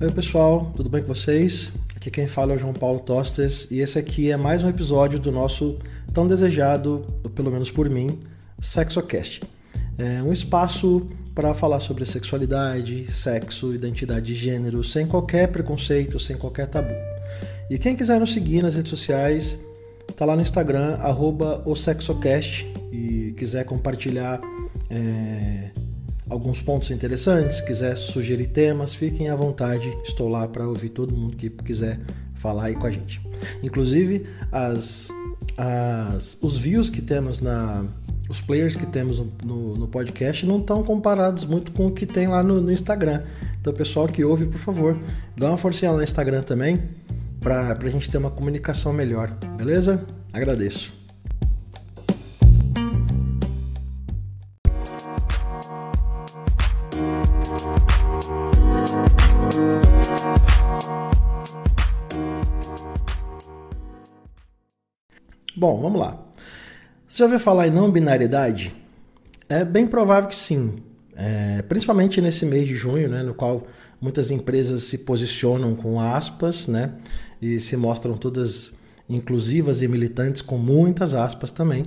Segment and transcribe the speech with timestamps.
[0.00, 1.72] Oi pessoal, tudo bem com vocês?
[1.96, 5.18] Aqui quem fala é o João Paulo Tostes e esse aqui é mais um episódio
[5.18, 5.76] do nosso
[6.14, 7.02] tão desejado,
[7.34, 8.20] pelo menos por mim,
[8.60, 9.42] SexoCast.
[9.98, 16.36] É um espaço para falar sobre sexualidade, sexo, identidade de gênero, sem qualquer preconceito, sem
[16.36, 16.94] qualquer tabu.
[17.68, 19.58] E quem quiser nos seguir nas redes sociais,
[20.16, 24.40] tá lá no Instagram, arroba o SexoCast, e quiser compartilhar
[24.88, 25.70] é,
[26.28, 29.96] alguns pontos interessantes, quiser sugerir temas, fiquem à vontade.
[30.04, 32.00] Estou lá para ouvir todo mundo que quiser
[32.34, 33.20] falar aí com a gente.
[33.62, 35.10] Inclusive, as,
[35.56, 37.84] as, os views que temos na.
[38.28, 42.26] Os players que temos no, no podcast não estão comparados muito com o que tem
[42.26, 43.22] lá no, no Instagram.
[43.58, 44.98] Então, pessoal que ouve, por favor,
[45.34, 46.78] dá uma forcinha lá no Instagram também,
[47.40, 50.04] para a gente ter uma comunicação melhor, beleza?
[50.30, 50.97] Agradeço.
[65.58, 66.16] Bom, vamos lá.
[67.08, 68.72] Você já ouviu falar em não binariedade?
[69.48, 70.76] É bem provável que sim.
[71.16, 73.66] É, principalmente nesse mês de junho, né, no qual
[74.00, 76.92] muitas empresas se posicionam com aspas, né,
[77.42, 78.78] e se mostram todas
[79.10, 81.86] inclusivas e militantes com muitas aspas também.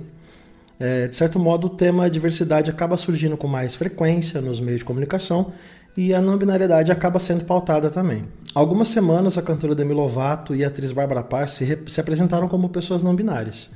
[0.78, 4.84] É, de certo modo, o tema diversidade acaba surgindo com mais frequência nos meios de
[4.84, 5.50] comunicação
[5.96, 8.24] e a não binariedade acaba sendo pautada também.
[8.54, 12.68] Algumas semanas, a cantora Demi Lovato e a atriz Bárbara Paz se, se apresentaram como
[12.68, 13.70] pessoas não binárias.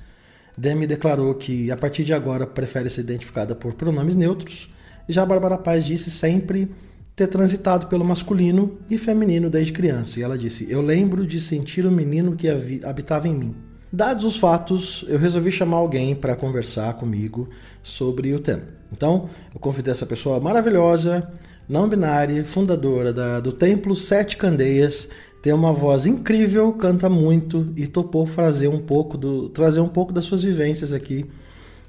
[0.57, 4.71] Demi declarou que, a partir de agora, prefere ser identificada por pronomes neutros,
[5.09, 6.71] e já a Bárbara Paz disse sempre
[7.15, 10.19] ter transitado pelo masculino e feminino desde criança.
[10.19, 12.49] E ela disse: Eu lembro de sentir o menino que
[12.85, 13.57] habitava em mim.
[13.93, 17.49] Dados os fatos, eu resolvi chamar alguém para conversar comigo
[17.83, 18.65] sobre o tema.
[18.93, 21.33] Então, eu convidei essa pessoa maravilhosa,
[21.69, 25.09] não binária, fundadora da, do Templo Sete Candeias,
[25.43, 30.13] tem uma voz incrível, canta muito e topou trazer um pouco, do, trazer um pouco
[30.13, 31.29] das suas vivências aqui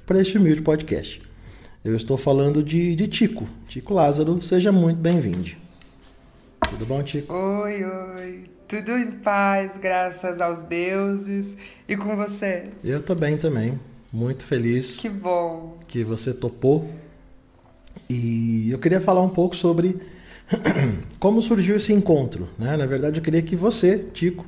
[0.06, 1.20] para este humilde podcast.
[1.84, 5.50] Eu estou falando de, de Tico, Tico Lázaro, seja muito bem-vindo.
[6.68, 7.32] Tudo bom, Tico?
[7.32, 8.44] Oi, oi.
[8.66, 11.56] Tudo em paz, graças aos deuses.
[11.88, 12.66] E com você?
[12.84, 13.80] Eu tô bem também.
[14.12, 14.98] Muito feliz.
[14.98, 15.78] Que bom.
[15.88, 16.90] Que você topou
[18.08, 20.00] e eu queria falar um pouco sobre
[21.20, 22.48] como surgiu esse encontro.
[22.58, 22.76] Né?
[22.76, 24.46] Na verdade, eu queria que você, Tico,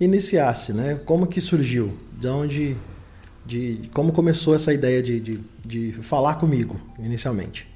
[0.00, 0.72] iniciasse.
[0.72, 1.00] Né?
[1.04, 1.96] Como que surgiu?
[2.12, 2.76] De onde.
[3.46, 7.66] De, como começou essa ideia de, de, de falar comigo, inicialmente?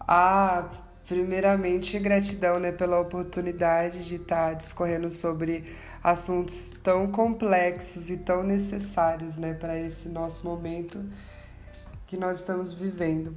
[0.00, 0.68] Ah,
[1.08, 5.64] primeiramente, gratidão né, pela oportunidade de estar discorrendo sobre
[6.02, 11.02] assuntos tão complexos e tão necessários né, para esse nosso momento
[12.06, 13.34] que nós estamos vivendo.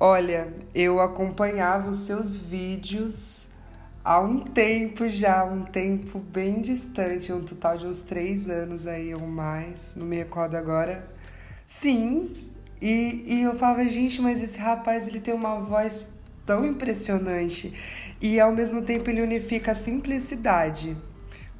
[0.00, 3.48] Olha, eu acompanhava os seus vídeos
[4.04, 9.12] há um tempo já, um tempo bem distante, um total de uns três anos aí
[9.12, 11.04] ou mais, não me recordo agora.
[11.66, 12.32] Sim,
[12.80, 16.12] e, e eu falava, gente, mas esse rapaz ele tem uma voz
[16.46, 17.74] tão impressionante
[18.20, 20.96] e ao mesmo tempo ele unifica a simplicidade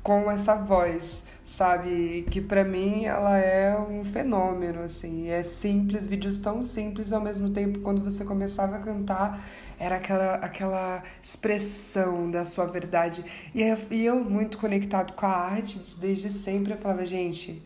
[0.00, 2.26] com essa voz sabe?
[2.30, 5.28] Que para mim ela é um fenômeno, assim.
[5.30, 9.42] É simples, vídeos tão simples, ao mesmo tempo, quando você começava a cantar,
[9.78, 13.24] era aquela, aquela expressão da sua verdade.
[13.54, 17.62] E, e eu, muito conectado com a arte, desde sempre, eu falava, gente,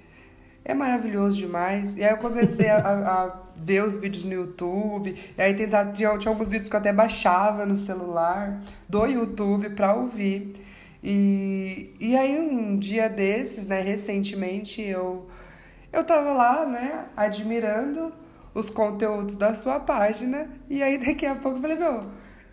[0.64, 1.96] é maravilhoso demais.
[1.96, 6.16] E aí eu comecei a, a, ver os vídeos no YouTube, e aí tentar, tinha,
[6.18, 10.71] tinha alguns vídeos que eu até baixava no celular do YouTube para ouvir.
[11.02, 15.28] E, e aí um dia desses, né, recentemente, eu,
[15.92, 18.12] eu tava lá, né, admirando
[18.54, 22.04] os conteúdos da sua página, e aí daqui a pouco eu falei, meu,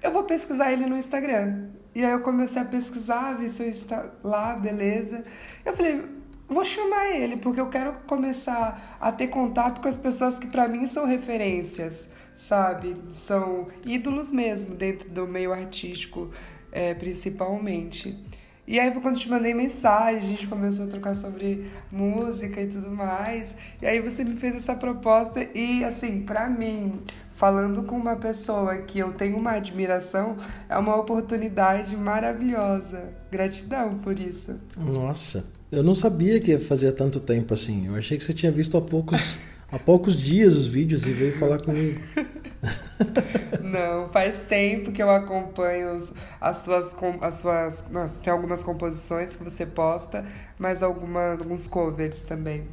[0.02, 1.70] eu vou pesquisar ele no Instagram.
[1.94, 5.26] E aí eu comecei a pesquisar, vi se está lá, beleza.
[5.66, 6.06] Eu falei,
[6.48, 10.68] vou chamar ele, porque eu quero começar a ter contato com as pessoas que para
[10.68, 12.96] mim são referências, sabe?
[13.14, 16.32] São ídolos mesmo dentro do meio artístico,
[16.72, 18.24] é, principalmente.
[18.70, 22.62] E aí foi quando eu te mandei mensagem, a gente começou a trocar sobre música
[22.62, 23.58] e tudo mais.
[23.82, 27.00] E aí você me fez essa proposta e assim, para mim,
[27.34, 30.38] falando com uma pessoa que eu tenho uma admiração,
[30.70, 33.10] é uma oportunidade maravilhosa.
[33.32, 34.62] Gratidão por isso.
[34.78, 37.88] Nossa, eu não sabia que fazia tanto tempo assim.
[37.88, 39.40] Eu achei que você tinha visto há poucos
[39.72, 42.00] há poucos dias os vídeos e veio falar comigo.
[43.62, 45.98] Não, faz tempo que eu acompanho
[46.42, 46.96] as suas.
[47.22, 47.88] As suas
[48.24, 50.26] tem algumas composições que você posta,
[50.58, 52.64] mas algumas, alguns covers também.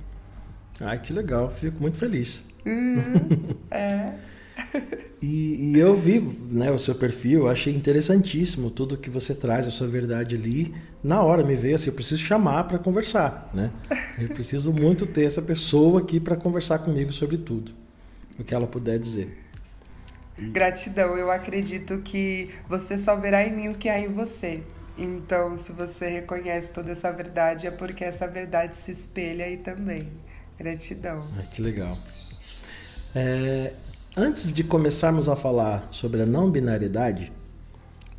[0.81, 2.45] Ai, que legal, fico muito feliz.
[2.65, 4.13] Uhum, é.
[5.23, 9.71] E, e, eu vi né, o seu perfil, achei interessantíssimo tudo que você traz, a
[9.71, 10.75] sua verdade ali.
[11.03, 13.73] Na hora me veio assim, eu preciso chamar para conversar, né?
[14.19, 17.73] Eu preciso muito ter essa pessoa aqui para conversar comigo sobre tudo,
[18.39, 19.46] o que ela puder dizer.
[20.39, 24.63] Gratidão, eu acredito que você só verá em mim o que há em você.
[24.99, 30.09] Então, se você reconhece toda essa verdade, é porque essa verdade se espelha aí também.
[30.59, 31.27] Gratidão.
[31.39, 31.99] Ai, que legal.
[33.15, 33.73] É,
[34.17, 37.33] antes de começarmos a falar sobre a não binariedade,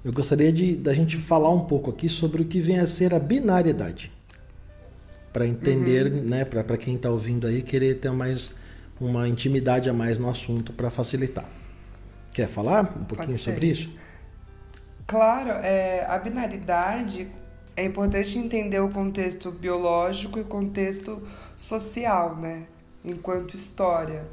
[0.04, 3.14] eu gostaria de da gente falar um pouco aqui sobre o que vem a ser
[3.14, 4.12] a binariedade.
[5.34, 6.24] Para entender, uhum.
[6.24, 8.56] né, para quem está ouvindo aí, querer ter mais
[9.00, 11.48] uma intimidade a mais no assunto para facilitar.
[12.38, 13.92] Quer falar um pouquinho sobre isso?
[15.08, 17.32] Claro, é, a binaridade
[17.76, 21.20] é importante entender o contexto biológico e o contexto
[21.58, 22.68] social, né?
[23.04, 24.24] Enquanto história.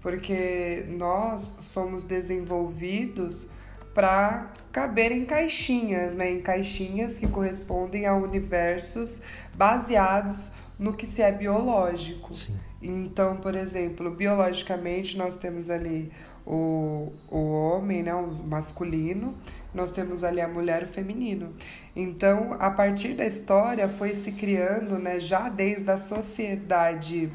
[0.00, 3.50] Porque nós somos desenvolvidos
[3.92, 6.30] para caber em caixinhas, né?
[6.30, 9.22] Em caixinhas que correspondem a universos
[9.52, 12.32] baseados no que se é biológico.
[12.32, 12.56] Sim.
[12.80, 16.12] Então, por exemplo, biologicamente nós temos ali
[16.48, 19.34] o, o homem, né, o masculino,
[19.74, 21.54] nós temos ali a mulher o feminino.
[21.94, 27.30] Então, a partir da história foi se criando, né, já desde a sociedade,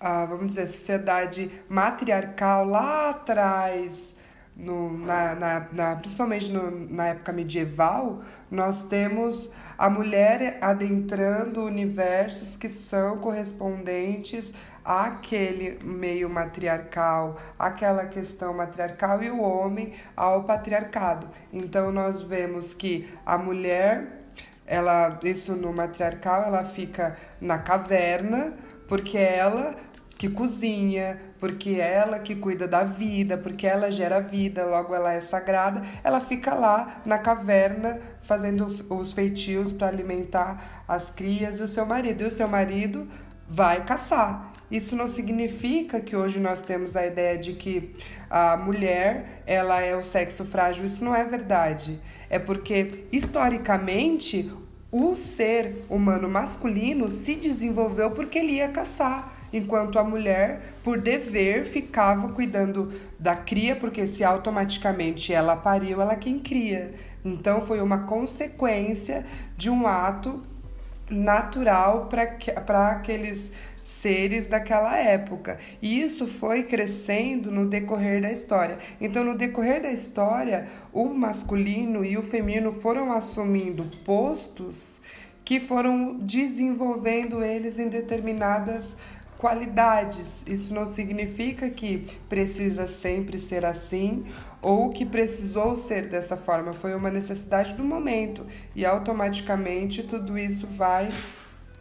[0.00, 4.18] ah, vamos dizer, sociedade matriarcal lá atrás,
[4.56, 12.56] no, na, na, na, principalmente no, na época medieval, nós temos a mulher adentrando universos
[12.56, 21.26] que são correspondentes àquele meio matriarcal, aquela questão matriarcal e o homem ao patriarcado.
[21.52, 24.20] Então nós vemos que a mulher,
[24.64, 28.52] ela isso no matriarcal, ela fica na caverna,
[28.86, 29.74] porque ela
[30.16, 35.20] que cozinha, porque ela que cuida da vida, porque ela gera vida, logo ela é
[35.20, 41.66] sagrada, ela fica lá na caverna fazendo os feitios para alimentar as crias e o
[41.66, 42.22] seu marido.
[42.22, 43.08] E o seu marido
[43.48, 44.52] vai caçar.
[44.70, 47.92] Isso não significa que hoje nós temos a ideia de que
[48.30, 50.84] a mulher ela é o sexo frágil.
[50.84, 52.00] Isso não é verdade.
[52.30, 54.48] É porque historicamente
[54.92, 61.64] o ser humano masculino se desenvolveu porque ele ia caçar, enquanto a mulher, por dever,
[61.64, 66.94] ficava cuidando da cria, porque se automaticamente ela pariu, ela quem cria.
[67.24, 69.24] Então foi uma consequência
[69.56, 70.42] de um ato
[71.10, 73.52] natural para aqueles
[73.82, 75.58] seres daquela época.
[75.80, 78.78] E isso foi crescendo no decorrer da história.
[79.00, 85.00] Então, no decorrer da história, o masculino e o feminino foram assumindo postos
[85.44, 88.96] que foram desenvolvendo eles em determinadas
[89.42, 90.46] qualidades.
[90.46, 94.24] Isso não significa que precisa sempre ser assim
[94.62, 96.72] ou que precisou ser dessa forma.
[96.72, 98.46] Foi uma necessidade do momento
[98.76, 101.10] e automaticamente tudo isso vai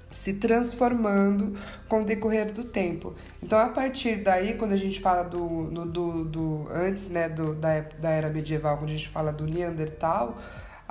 [0.09, 1.55] se transformando
[1.87, 3.13] com o decorrer do tempo.
[3.41, 7.53] Então, a partir daí, quando a gente fala do, no, do, do antes né, do,
[7.53, 10.35] da, da era medieval, quando a gente fala do Neandertal,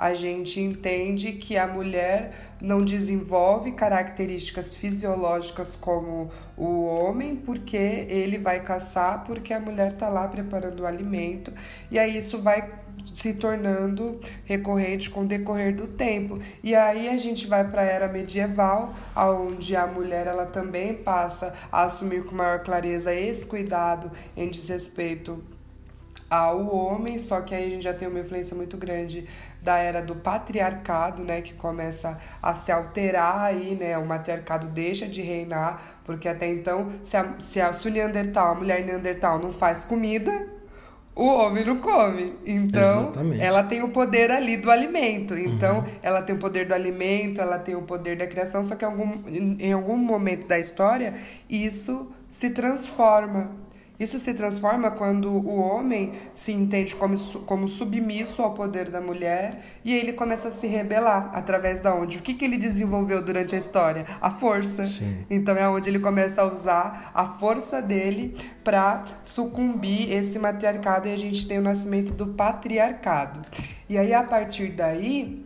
[0.01, 7.77] a gente entende que a mulher não desenvolve características fisiológicas como o homem, porque
[8.09, 11.53] ele vai caçar, porque a mulher está lá preparando o alimento,
[11.91, 12.67] e aí isso vai
[13.13, 16.39] se tornando recorrente com o decorrer do tempo.
[16.63, 21.53] E aí a gente vai para a era medieval, onde a mulher ela também passa
[21.71, 25.43] a assumir com maior clareza esse cuidado em desrespeito
[26.31, 29.27] ao homem, só que aí a gente já tem uma influência muito grande
[29.61, 35.07] da era do patriarcado, né, que começa a se alterar aí, né, o matriarcado deixa
[35.07, 39.39] de reinar, porque até então, se a, se a, se o Neandertal, a mulher Neandertal
[39.39, 40.47] não faz comida,
[41.15, 42.33] o homem não come.
[42.45, 43.41] Então, Exatamente.
[43.41, 45.37] ela tem o poder ali do alimento.
[45.37, 45.85] Então, uhum.
[46.01, 49.21] ela tem o poder do alimento, ela tem o poder da criação, só que algum,
[49.27, 51.13] em algum momento da história,
[51.49, 53.51] isso se transforma.
[54.01, 57.15] Isso se transforma quando o homem se entende como,
[57.45, 62.17] como submisso ao poder da mulher e ele começa a se rebelar através da onde?
[62.17, 64.07] O que, que ele desenvolveu durante a história?
[64.19, 64.85] A força.
[64.85, 65.23] Sim.
[65.29, 71.13] Então é onde ele começa a usar a força dele para sucumbir esse matriarcado e
[71.13, 73.41] a gente tem o nascimento do patriarcado.
[73.87, 75.45] E aí a partir daí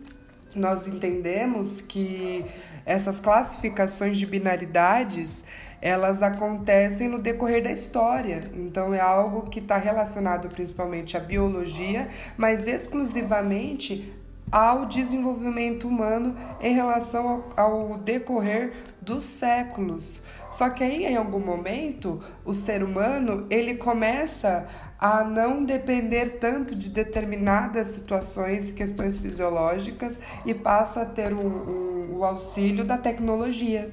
[0.54, 2.42] nós entendemos que
[2.86, 5.44] essas classificações de binaridades
[5.80, 8.40] elas acontecem no decorrer da história.
[8.54, 14.12] Então é algo que está relacionado principalmente à biologia, mas exclusivamente
[14.50, 20.24] ao desenvolvimento humano em relação ao, ao decorrer dos séculos.
[20.50, 24.66] Só que aí, em algum momento, o ser humano ele começa
[24.98, 31.46] a não depender tanto de determinadas situações e questões fisiológicas e passa a ter um,
[31.46, 33.90] um, o auxílio da tecnologia.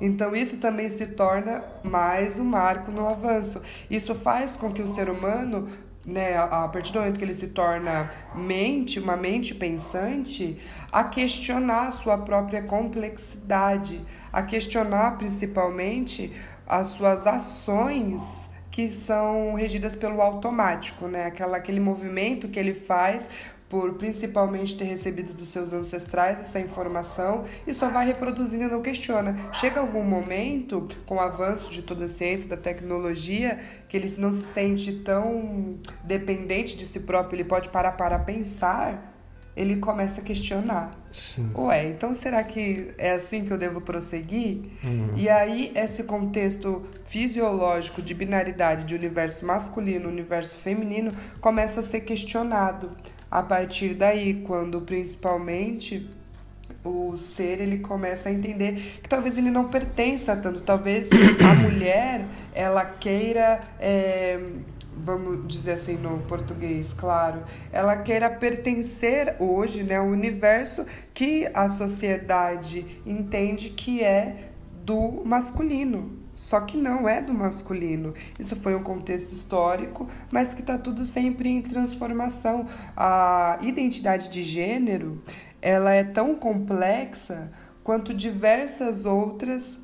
[0.00, 3.62] Então, isso também se torna mais um marco no avanço.
[3.90, 5.68] Isso faz com que o ser humano
[6.06, 10.58] né, a partir do momento que ele se torna mente, uma mente pensante,
[10.90, 14.00] a questionar a sua própria complexidade,
[14.32, 16.32] a questionar principalmente
[16.66, 21.26] as suas ações que são regidas pelo automático, né?
[21.26, 23.28] Aquela, aquele movimento que ele faz
[23.72, 28.82] por principalmente ter recebido dos seus ancestrais essa informação e só vai reproduzindo e não
[28.82, 29.34] questiona.
[29.50, 34.30] Chega algum momento, com o avanço de toda a ciência, da tecnologia, que ele não
[34.30, 39.16] se sente tão dependente de si próprio, ele pode parar para pensar,
[39.56, 40.90] ele começa a questionar.
[41.10, 41.50] Sim.
[41.56, 44.64] Ué, então será que é assim que eu devo prosseguir?
[44.84, 45.14] Uhum.
[45.16, 51.10] E aí, esse contexto fisiológico de binaridade de universo masculino, universo feminino,
[51.40, 52.90] começa a ser questionado
[53.32, 56.06] a partir daí, quando principalmente
[56.84, 62.26] o ser ele começa a entender que talvez ele não pertença tanto, talvez a mulher
[62.52, 64.38] ela queira é,
[64.94, 70.84] vamos dizer assim no português, claro, ela queira pertencer hoje, né, ao universo
[71.14, 74.50] que a sociedade entende que é
[74.84, 78.14] do masculino, só que não é do masculino.
[78.38, 82.66] Isso foi um contexto histórico, mas que está tudo sempre em transformação.
[82.96, 85.22] A identidade de gênero
[85.60, 87.52] ela é tão complexa
[87.84, 89.78] quanto diversas outras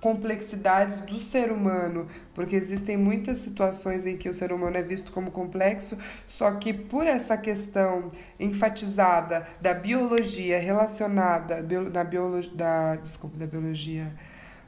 [0.00, 5.12] complexidades do ser humano, porque existem muitas situações em que o ser humano é visto
[5.12, 5.96] como complexo,
[6.26, 8.08] só que por essa questão
[8.38, 11.62] enfatizada da biologia relacionada
[11.92, 14.12] na biologia da desculpa da biologia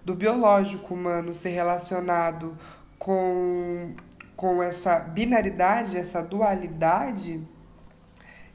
[0.04, 2.56] do biológico humano ser relacionado
[2.98, 3.94] com,
[4.36, 7.42] com essa binaridade, essa dualidade,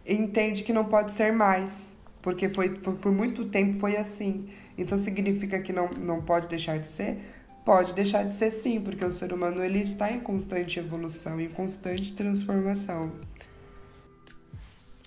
[0.06, 4.50] entende que não pode ser mais, porque foi, foi por muito tempo foi assim.
[4.78, 7.20] Então significa que não, não pode deixar de ser?
[7.66, 11.50] Pode deixar de ser sim, porque o ser humano ele está em constante evolução, em
[11.50, 13.12] constante transformação.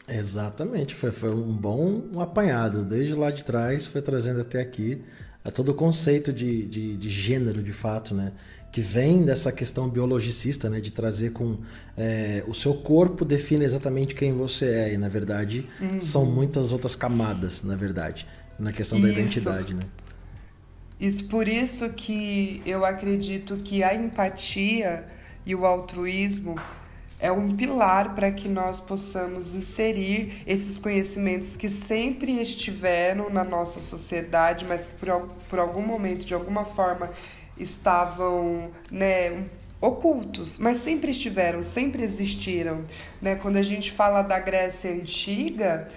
[0.07, 2.85] Exatamente, foi, foi um bom apanhado.
[2.85, 5.03] Desde lá de trás, foi trazendo até aqui
[5.45, 8.33] é todo o conceito de, de, de, gênero, de fato, né?
[8.71, 10.81] Que vem dessa questão biologicista, né?
[10.81, 11.59] De trazer com...
[11.97, 14.95] É, o seu corpo define exatamente quem você é.
[14.95, 16.01] E, na verdade, uhum.
[16.01, 18.27] são muitas outras camadas, na verdade.
[18.59, 19.85] Na questão da identidade, né?
[21.01, 25.05] Isso, por isso que eu acredito que a empatia
[25.45, 26.55] e o altruísmo
[27.23, 33.81] é um pilar para que nós possamos inserir esses conhecimentos que sempre estiveram na nossa
[33.81, 37.11] sociedade, mas que por, por algum momento, de alguma forma,
[37.57, 39.45] estavam né,
[39.81, 42.83] ocultos, mas sempre estiveram, sempre existiram.
[43.21, 43.37] Né?
[43.37, 45.89] Quando a gente fala da Grécia Antiga,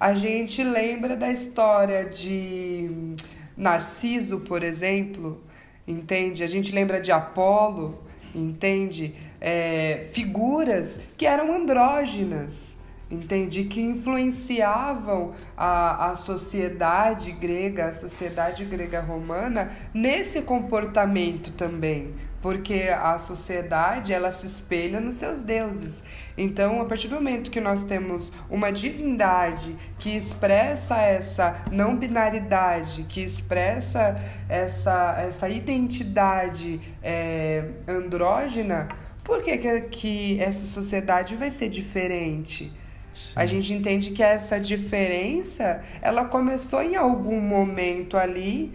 [0.00, 3.14] a gente lembra da história de
[3.54, 5.44] Narciso, por exemplo,
[5.86, 6.42] entende?
[6.42, 8.02] A gente lembra de Apolo,
[8.34, 9.14] entende?
[9.40, 12.76] é, figuras que eram andrógenas,
[13.10, 13.64] entende?
[13.64, 23.18] Que influenciavam a, a sociedade grega, a sociedade grega romana nesse comportamento também, porque a
[23.18, 26.02] sociedade ela se espelha nos seus deuses.
[26.36, 33.04] Então, a partir do momento que nós temos uma divindade que expressa essa não binaridade,
[33.04, 34.14] que expressa
[34.48, 38.88] essa, essa identidade é, andrógena,
[39.22, 42.72] por que, que, que essa sociedade vai ser diferente?
[43.12, 43.32] Sim.
[43.36, 48.72] A gente entende que essa diferença, ela começou em algum momento ali.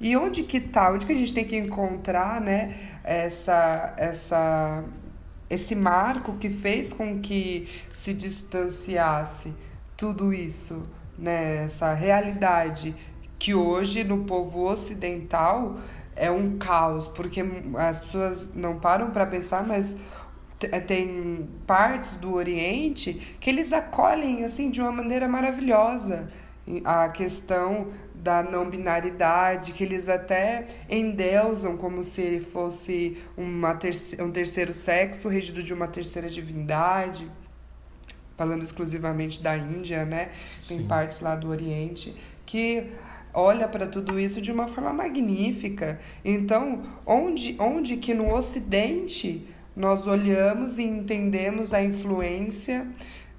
[0.00, 0.92] E onde que tá?
[0.92, 2.74] Onde que a gente tem que encontrar, né,
[3.08, 4.84] essa essa
[5.48, 9.54] esse marco que fez com que se distanciasse
[9.96, 10.86] tudo isso,
[11.18, 12.94] né, essa realidade
[13.38, 15.78] que hoje no povo ocidental
[16.14, 17.42] é um caos, porque
[17.78, 19.96] as pessoas não param para pensar, mas
[20.60, 26.28] eh, tem partes do Oriente que eles acolhem assim de uma maneira maravilhosa
[26.84, 27.88] a questão
[28.28, 35.30] da não binaridade, que eles até endeusam como se fosse uma terce um terceiro sexo
[35.30, 37.26] regido de uma terceira divindade,
[38.36, 40.32] falando exclusivamente da Índia, né?
[40.58, 40.76] Sim.
[40.76, 42.92] Tem partes lá do Oriente que
[43.32, 45.98] olha para tudo isso de uma forma magnífica.
[46.22, 52.86] Então, onde, onde que no Ocidente nós olhamos e entendemos a influência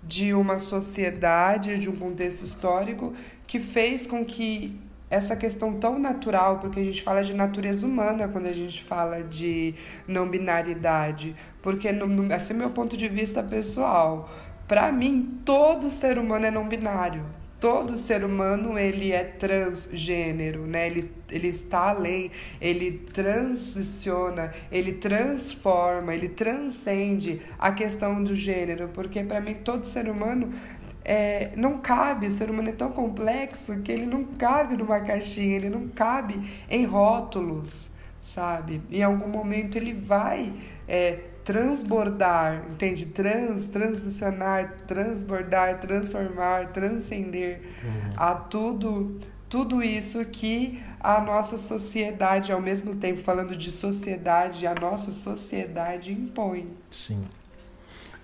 [0.03, 3.13] de uma sociedade, de um contexto histórico
[3.49, 4.79] que fez com que
[5.09, 9.23] essa questão tão natural, porque a gente fala de natureza humana quando a gente fala
[9.23, 9.73] de
[10.07, 14.29] não binaridade, porque no, no, esse é meu ponto de vista pessoal.
[14.67, 17.25] Para mim, todo ser humano é não binário.
[17.59, 20.85] Todo ser humano ele é transgênero, né?
[20.85, 29.21] Ele, ele está além, ele transiciona, ele transforma, ele transcende a questão do gênero, porque
[29.23, 30.53] para mim todo ser humano
[31.03, 35.55] é, não cabe, o ser humano é tão complexo que ele não cabe numa caixinha,
[35.55, 36.39] ele não cabe
[36.69, 37.91] em rótulos,
[38.21, 38.81] sabe?
[38.91, 40.53] Em algum momento ele vai
[40.87, 43.07] é, transbordar, entende?
[43.07, 48.11] Trans, transicionar, transbordar, transformar, transcender uhum.
[48.15, 54.75] a tudo, tudo isso que a nossa sociedade, ao mesmo tempo falando de sociedade, a
[54.75, 56.67] nossa sociedade impõe.
[56.91, 57.25] Sim.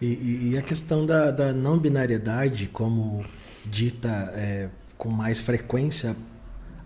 [0.01, 3.25] E, e, a questão da, da não binariedade, como
[3.65, 6.15] dita é, com mais frequência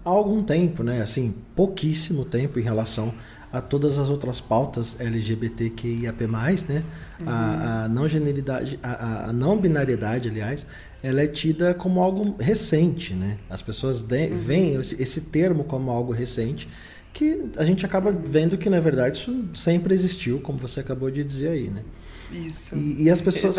[0.06, 1.02] há algum tempo, né?
[1.02, 3.14] Assim, pouquíssimo tempo em relação
[3.52, 6.28] a todas as outras pautas LGBTQIAP+,
[6.68, 6.84] né?
[7.20, 7.26] Uhum.
[7.28, 10.66] A, a, não generidade, a, a, não binariedade, aliás,
[11.02, 13.38] ela é tida como algo recente, né?
[13.50, 14.38] As pessoas de, uhum.
[14.38, 16.68] veem esse, esse termo como algo recente,
[17.12, 21.24] que a gente acaba vendo que na verdade isso sempre existiu, como você acabou de
[21.24, 21.84] dizer aí, né?
[22.32, 22.76] Isso.
[22.76, 23.56] E, e as pessoas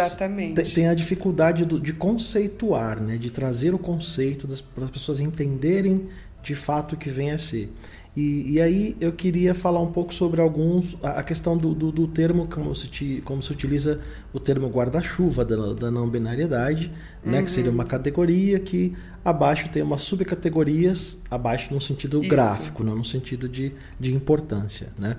[0.74, 3.16] têm a dificuldade do, de conceituar, né?
[3.16, 6.08] de trazer o conceito para as pessoas entenderem
[6.42, 7.72] de fato o que vem a ser.
[8.16, 12.08] E, e, aí eu queria falar um pouco sobre alguns a questão do, do, do
[12.08, 14.00] termo como se, como se utiliza
[14.32, 16.90] o termo guarda-chuva da, da não binariedade,
[17.24, 17.30] uhum.
[17.30, 22.28] né, que seria uma categoria que abaixo tem umas subcategorias abaixo no sentido Isso.
[22.28, 25.16] gráfico, não no sentido de, de importância, né?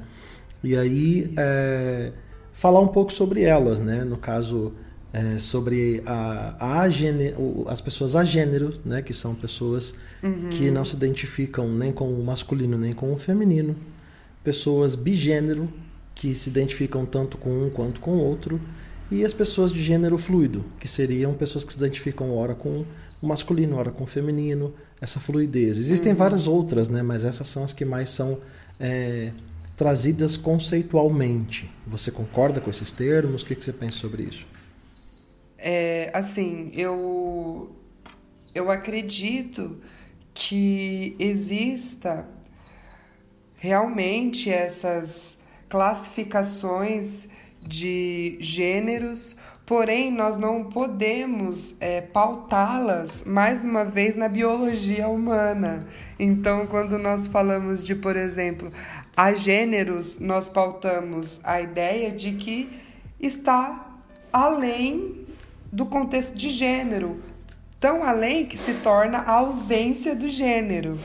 [0.62, 2.12] E aí é,
[2.62, 4.04] falar um pouco sobre elas, né?
[4.04, 4.72] No caso,
[5.12, 9.02] é, sobre a, a gênero, as pessoas a gênero, né?
[9.02, 10.48] Que são pessoas uhum.
[10.52, 13.76] que não se identificam nem com o masculino nem com o feminino.
[14.44, 15.68] Pessoas bigênero,
[16.14, 18.62] que se identificam tanto com um quanto com o outro.
[19.10, 22.86] E as pessoas de gênero fluido, que seriam pessoas que se identificam ora com
[23.20, 25.80] o masculino, ora com o feminino, essa fluidez.
[25.80, 26.18] Existem uhum.
[26.20, 27.02] várias outras, né?
[27.02, 28.38] Mas essas são as que mais são...
[28.80, 29.32] É,
[29.82, 31.68] trazidas conceitualmente.
[31.88, 33.42] Você concorda com esses termos?
[33.42, 34.46] O que, que você pensa sobre isso?
[35.58, 37.76] É, assim, eu,
[38.54, 39.78] eu acredito
[40.36, 42.28] que exista
[43.56, 47.28] realmente essas classificações
[47.60, 55.80] de gêneros, porém nós não podemos é, pautá-las mais uma vez na biologia humana.
[56.20, 58.72] Então, quando nós falamos de, por exemplo,
[59.16, 62.70] a gêneros, nós pautamos a ideia de que
[63.20, 63.98] está
[64.32, 65.26] além
[65.72, 67.22] do contexto de gênero,
[67.80, 70.98] tão além que se torna a ausência do gênero.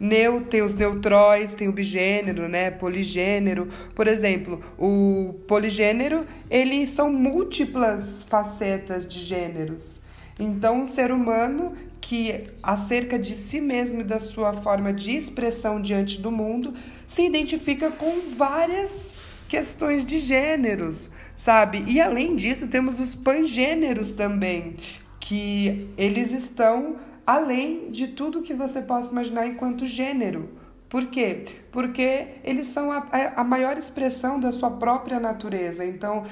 [0.00, 3.68] Neu, tem os neutróis, tem o bigênero, né, poligênero.
[3.96, 10.02] Por exemplo, o poligênero, eles são múltiplas facetas de gêneros.
[10.38, 15.82] Então, o ser humano que acerca de si mesmo e da sua forma de expressão
[15.82, 16.74] diante do mundo
[17.08, 19.16] se identifica com várias
[19.48, 21.82] questões de gêneros, sabe?
[21.86, 24.76] E além disso, temos os pangêneros também,
[25.18, 30.50] que eles estão além de tudo que você possa imaginar enquanto gênero.
[30.88, 31.46] Por quê?
[31.72, 35.84] Porque eles são a, a maior expressão da sua própria natureza.
[35.84, 36.24] Então,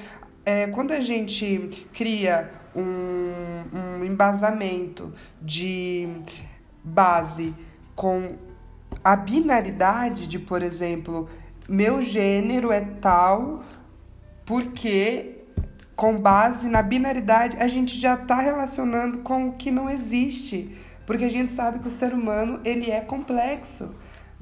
[0.45, 5.11] é, quando a gente cria um, um embasamento
[5.41, 6.07] de
[6.83, 7.53] base
[7.95, 8.46] com
[9.03, 11.29] a binaridade de, por exemplo,
[11.67, 13.63] meu gênero é tal
[14.45, 15.37] porque
[15.95, 21.25] com base na binaridade a gente já está relacionando com o que não existe, porque
[21.25, 23.95] a gente sabe que o ser humano ele é complexo.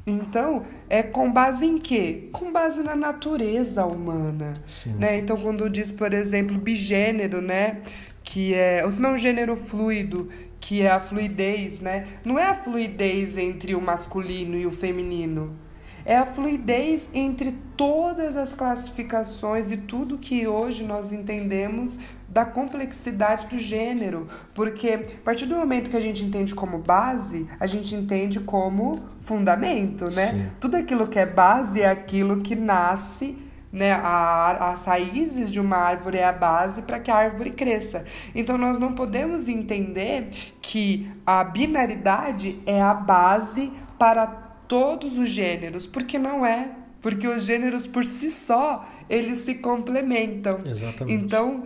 [0.08, 2.30] Então, é com base em quê?
[2.32, 4.54] Com base na natureza humana.
[4.68, 4.94] Sim.
[4.98, 5.18] Né?
[5.18, 7.82] Então, quando diz, por exemplo, bigênero, né?
[8.24, 8.86] Que é.
[8.86, 10.30] Ou se não, gênero fluido,
[10.66, 12.08] que é a fluidez, né?
[12.26, 15.56] Não é a fluidez entre o masculino e o feminino.
[16.04, 23.46] É a fluidez entre todas as classificações e tudo que hoje nós entendemos da complexidade
[23.46, 27.94] do gênero, porque a partir do momento que a gente entende como base, a gente
[27.94, 30.32] entende como fundamento, né?
[30.32, 30.52] Sim.
[30.60, 33.38] Tudo aquilo que é base é aquilo que nasce
[33.76, 33.92] né?
[33.92, 38.06] A, as raízes de uma árvore é a base para que a árvore cresça.
[38.34, 40.30] Então nós não podemos entender
[40.62, 46.70] que a binaridade é a base para todos os gêneros, porque não é.
[47.02, 50.58] Porque os gêneros por si só, eles se complementam.
[50.66, 51.14] Exatamente.
[51.14, 51.66] Então,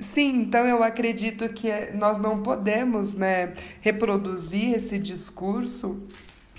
[0.00, 6.06] Sim, então eu acredito que nós não podemos né, reproduzir esse discurso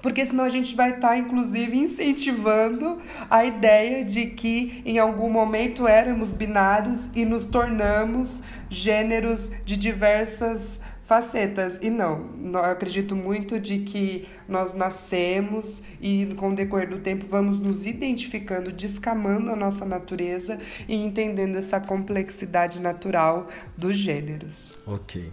[0.01, 2.97] porque senão a gente vai estar, tá, inclusive, incentivando
[3.29, 10.81] a ideia de que em algum momento éramos binários e nos tornamos gêneros de diversas
[11.09, 11.79] facetas.
[11.81, 17.25] E não, eu acredito muito de que nós nascemos e com o decorrer do tempo
[17.27, 24.77] vamos nos identificando, descamando a nossa natureza e entendendo essa complexidade natural dos gêneros.
[24.85, 25.31] Ok.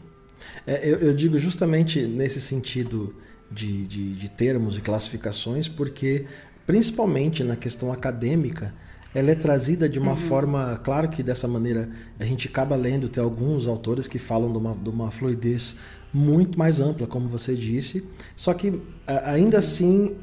[0.66, 3.14] É, eu, eu digo justamente nesse sentido
[3.50, 6.26] de, de, de termos e classificações, porque
[6.66, 8.74] principalmente na questão acadêmica,
[9.14, 10.16] ela é trazida de uma uhum.
[10.16, 14.58] forma, claro que dessa maneira a gente acaba lendo, tem alguns autores que falam de
[14.58, 15.76] uma, de uma fluidez
[16.12, 20.16] muito mais ampla, como você disse, só que ainda assim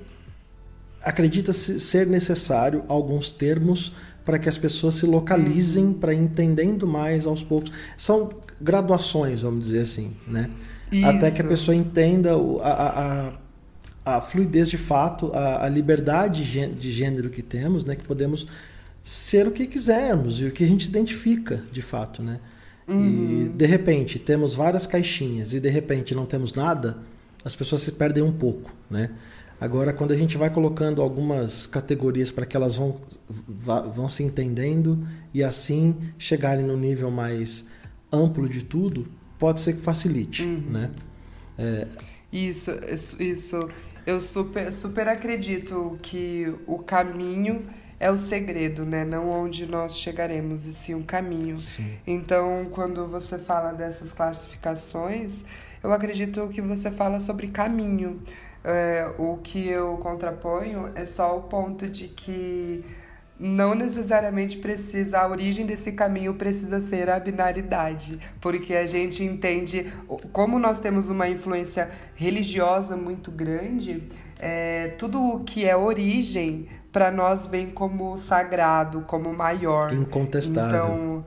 [1.02, 5.94] acredita-se ser necessário alguns termos para que as pessoas se localizem uhum.
[5.94, 7.72] para entendendo mais aos poucos.
[7.98, 8.32] São
[8.62, 10.50] graduações, vamos dizer assim, né?
[10.94, 11.06] Isso.
[11.08, 13.34] Até que a pessoa entenda a,
[14.06, 17.96] a, a fluidez de fato, a, a, liberdade de gênero que temos, né?
[17.96, 18.48] Que podemos
[19.02, 22.40] ser o que quisermos e o que a gente identifica de fato, né?
[22.88, 23.46] Uhum.
[23.46, 26.98] E de repente temos várias caixinhas e de repente não temos nada,
[27.44, 29.10] as pessoas se perdem um pouco, né?
[29.60, 33.00] Agora, quando a gente vai colocando algumas categorias para que elas vão,
[33.96, 37.68] vão se entendendo e assim chegarem no nível mais
[38.12, 40.64] amplo de tudo, pode ser que facilite, uhum.
[40.70, 40.92] né?
[41.58, 41.88] É...
[42.32, 42.72] Isso,
[43.20, 43.70] isso.
[44.06, 47.66] Eu super, super acredito que o caminho
[48.00, 49.06] é o segredo, né?
[49.06, 51.56] Não onde nós chegaremos, e sim o caminho.
[51.58, 51.98] Sim.
[52.06, 55.46] Então, quando você fala dessas classificações,
[55.82, 58.22] eu acredito que você fala sobre caminho.
[58.64, 62.84] É, o que eu contraponho é só o ponto de que
[63.40, 69.92] não necessariamente precisa, a origem desse caminho precisa ser a binaridade, porque a gente entende,
[70.32, 74.04] como nós temos uma influência religiosa muito grande,
[74.40, 79.92] é, tudo o que é origem para nós vem como sagrado, como maior.
[79.92, 80.70] Incontestável.
[80.70, 81.26] Então,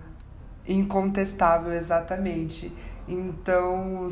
[0.66, 2.72] incontestável, exatamente.
[3.08, 4.08] Então,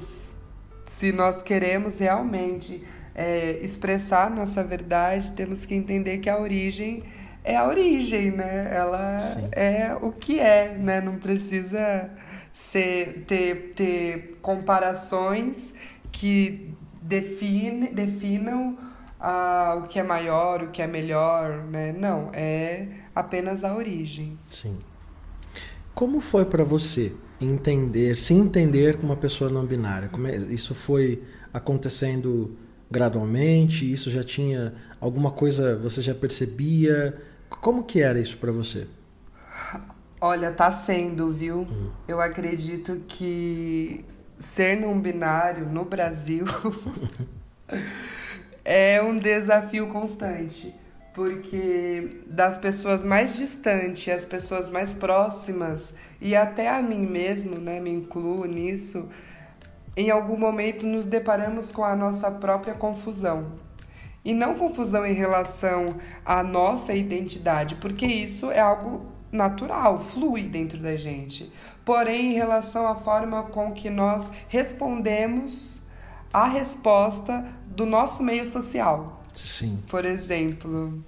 [0.87, 7.05] se nós queremos realmente é, expressar nossa verdade, temos que entender que a origem
[7.45, 8.75] é a origem, né?
[8.75, 9.49] Ela Sim.
[9.53, 11.03] é o que é, né?
[11.03, 12.09] Não precisa
[12.53, 15.75] ser, ter, ter comparações
[16.11, 18.79] que define, definam
[19.21, 21.93] ah, o que é maior, o que é melhor, né?
[21.93, 24.39] Não, é apenas a origem.
[24.49, 24.79] Sim.
[25.95, 30.09] Como foi para você entender, se entender como uma pessoa não binária?
[30.09, 32.57] Como é, isso foi acontecendo
[32.91, 33.91] gradualmente?
[33.91, 37.15] Isso já tinha alguma coisa, você já percebia?
[37.61, 38.87] Como que era isso para você?
[40.21, 41.67] Olha, tá sendo, viu?
[41.71, 41.91] Hum.
[42.09, 44.05] Eu acredito que
[44.39, 46.45] ser não binário no Brasil
[48.65, 50.75] é um desafio constante,
[51.15, 57.81] porque das pessoas mais distantes às pessoas mais próximas e até a mim mesmo, né,
[57.81, 59.11] me incluo nisso,
[59.97, 63.53] em algum momento nos deparamos com a nossa própria confusão.
[64.25, 70.79] E não confusão em relação à nossa identidade, porque isso é algo natural, flui dentro
[70.79, 71.53] da gente.
[71.85, 75.87] Porém, em relação à forma com que nós respondemos
[76.33, 79.21] à resposta do nosso meio social.
[79.35, 79.83] Sim.
[79.89, 81.05] Por exemplo,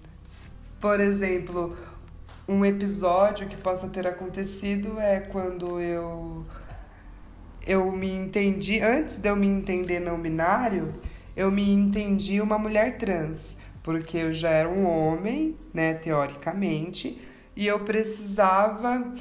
[0.80, 1.76] por exemplo,
[2.46, 6.44] um episódio que possa ter acontecido é quando eu
[7.66, 10.94] eu me entendi antes de eu me entender não binário,
[11.36, 17.20] eu me entendi uma mulher trans, porque eu já era um homem, né, teoricamente,
[17.54, 19.12] e eu precisava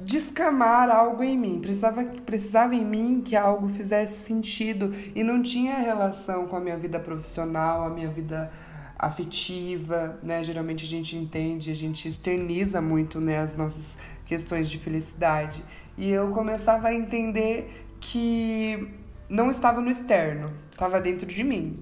[0.00, 5.78] descamar algo em mim, precisava, precisava em mim que algo fizesse sentido e não tinha
[5.78, 8.50] relação com a minha vida profissional, a minha vida
[8.98, 10.42] afetiva, né?
[10.42, 15.62] Geralmente a gente entende, a gente externiza muito, né, as nossas questões de felicidade.
[15.96, 18.88] E eu começava a entender que
[19.28, 21.78] não estava no externo, estava dentro de mim.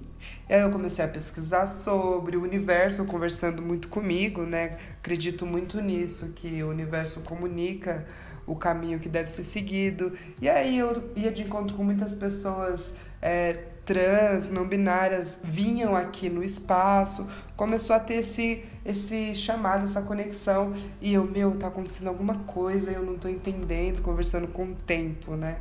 [0.48, 4.78] E aí eu comecei a pesquisar sobre o universo, conversando muito comigo, né?
[4.98, 8.07] Acredito muito nisso, que o universo comunica
[8.46, 10.12] o caminho que deve ser seguido.
[10.40, 13.52] E aí eu ia de encontro com muitas pessoas é,
[13.85, 20.74] trans, não binárias, vinham aqui no espaço, começou a ter esse, esse chamado, essa conexão.
[21.00, 25.35] E eu, meu, tá acontecendo alguma coisa, eu não tô entendendo, conversando com o tempo,
[25.35, 25.57] né?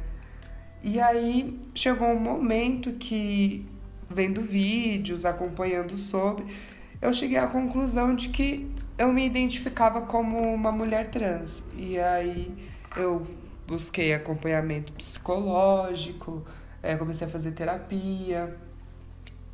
[0.83, 3.65] E aí chegou um momento que
[4.09, 6.45] vendo vídeos, acompanhando sobre,
[7.01, 11.67] eu cheguei à conclusão de que eu me identificava como uma mulher trans.
[11.75, 12.51] E aí
[12.95, 13.25] eu
[13.67, 16.45] busquei acompanhamento psicológico,
[16.83, 18.55] é, comecei a fazer terapia.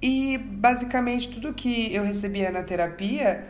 [0.02, 3.46] E basicamente tudo que eu recebia na terapia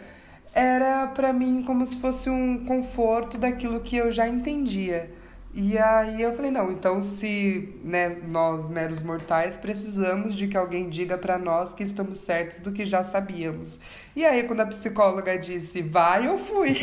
[0.54, 5.12] era para mim como se fosse um conforto daquilo que eu já entendia.
[5.60, 10.88] E aí eu falei, não, então se né, nós, meros mortais, precisamos de que alguém
[10.88, 13.80] diga para nós que estamos certos do que já sabíamos.
[14.16, 16.76] E aí quando a psicóloga disse, vai, eu fui.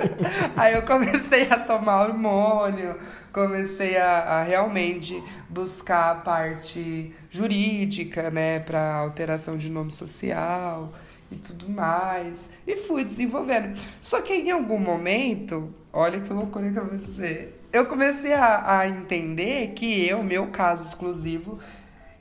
[0.56, 2.98] aí eu comecei a tomar hormônio,
[3.34, 10.90] comecei a, a realmente buscar a parte jurídica, né, para alteração de nome social
[11.30, 12.50] e tudo mais.
[12.66, 13.78] E fui desenvolvendo.
[14.00, 18.78] Só que em algum momento, olha que loucura que eu vou dizer eu comecei a,
[18.78, 21.58] a entender que eu, meu caso exclusivo,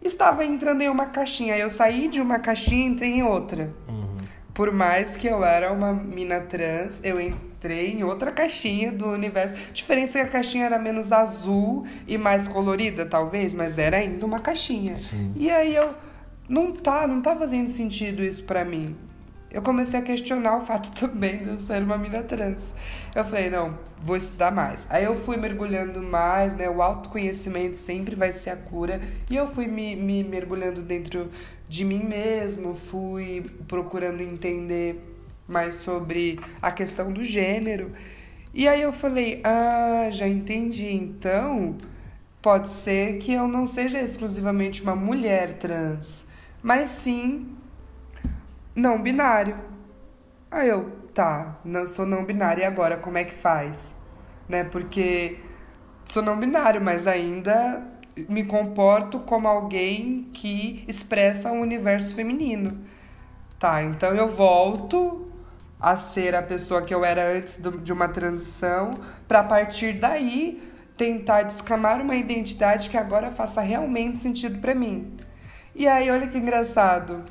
[0.01, 1.57] estava entrando em uma caixinha.
[1.57, 3.71] Eu saí de uma caixinha e entrei em outra.
[3.87, 4.17] Uhum.
[4.53, 9.55] Por mais que eu era uma mina trans, eu entrei em outra caixinha do universo.
[9.69, 13.97] A diferença é que a caixinha era menos azul e mais colorida, talvez, mas era
[13.97, 14.97] ainda uma caixinha.
[14.97, 15.33] Sim.
[15.35, 15.93] E aí eu
[16.47, 18.95] não tá, não tá fazendo sentido isso para mim
[19.55, 22.73] eu comecei a questionar o fato também de eu ser uma mina trans.
[23.15, 24.85] Eu falei, não, vou estudar mais.
[24.91, 26.69] Aí eu fui mergulhando mais, né?
[26.69, 28.99] O autoconhecimento sempre vai ser a cura.
[29.29, 31.31] E eu fui me, me mergulhando dentro
[31.69, 35.01] de mim mesmo, fui procurando entender
[35.47, 37.93] mais sobre a questão do gênero.
[38.53, 40.91] E aí eu falei, ah, já entendi.
[40.91, 41.77] Então,
[42.41, 46.27] pode ser que eu não seja exclusivamente uma mulher trans,
[46.61, 47.55] mas sim
[48.75, 49.55] não binário.
[50.51, 53.95] Aí eu, tá, não sou não binário, e agora como é que faz?
[54.47, 54.63] Né?
[54.63, 55.39] Porque
[56.05, 57.81] sou não binário, mas ainda
[58.29, 62.85] me comporto como alguém que expressa o um universo feminino.
[63.57, 65.31] Tá, então eu volto
[65.79, 68.91] a ser a pessoa que eu era antes de uma transição,
[69.27, 70.61] para partir daí
[70.97, 75.13] tentar descamar uma identidade que agora faça realmente sentido para mim.
[75.75, 77.23] E aí, olha que engraçado.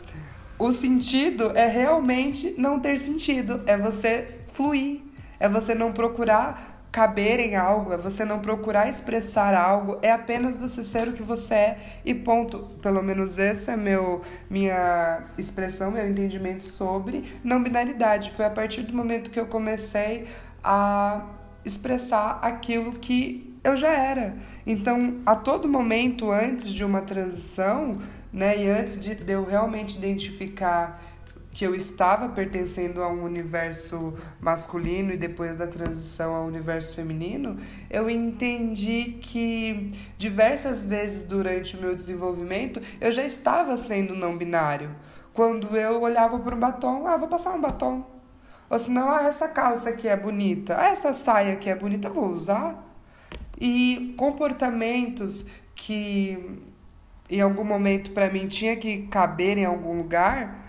[0.59, 5.01] O sentido é realmente não ter sentido, é você fluir,
[5.41, 10.57] é você não procurar caber em algo, é você não procurar expressar algo, é apenas
[10.57, 12.71] você ser o que você é e ponto.
[12.81, 18.31] Pelo menos essa é meu minha expressão, meu entendimento sobre não binaridade.
[18.31, 20.29] Foi a partir do momento que eu comecei
[20.63, 21.27] a
[21.65, 24.37] expressar aquilo que eu já era.
[24.65, 27.95] Então, a todo momento antes de uma transição,
[28.35, 28.61] né?
[28.65, 31.01] E antes de, eu realmente identificar
[31.53, 37.57] que eu estava pertencendo a um universo masculino e depois da transição ao universo feminino,
[37.89, 44.91] eu entendi que diversas vezes durante o meu desenvolvimento eu já estava sendo não binário.
[45.33, 48.05] Quando eu olhava para um batom, ah, vou passar um batom.
[48.69, 52.31] Ou senão, ah, essa calça aqui é bonita, ah, essa saia aqui é bonita, vou
[52.31, 52.85] usar.
[53.61, 56.65] E comportamentos que
[57.29, 60.65] em algum momento para mim tinha que caber em algum lugar,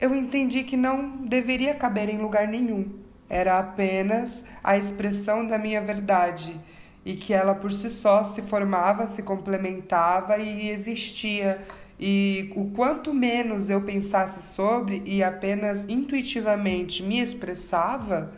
[0.00, 3.00] eu entendi que não deveria caber em lugar nenhum.
[3.28, 6.60] Era apenas a expressão da minha verdade
[7.04, 11.62] e que ela por si só se formava, se complementava e existia.
[11.98, 18.32] E o quanto menos eu pensasse sobre e apenas intuitivamente me expressava,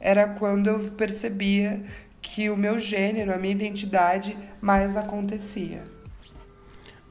[0.00, 1.82] era quando eu percebia
[2.22, 5.93] que o meu gênero, a minha identidade mais acontecia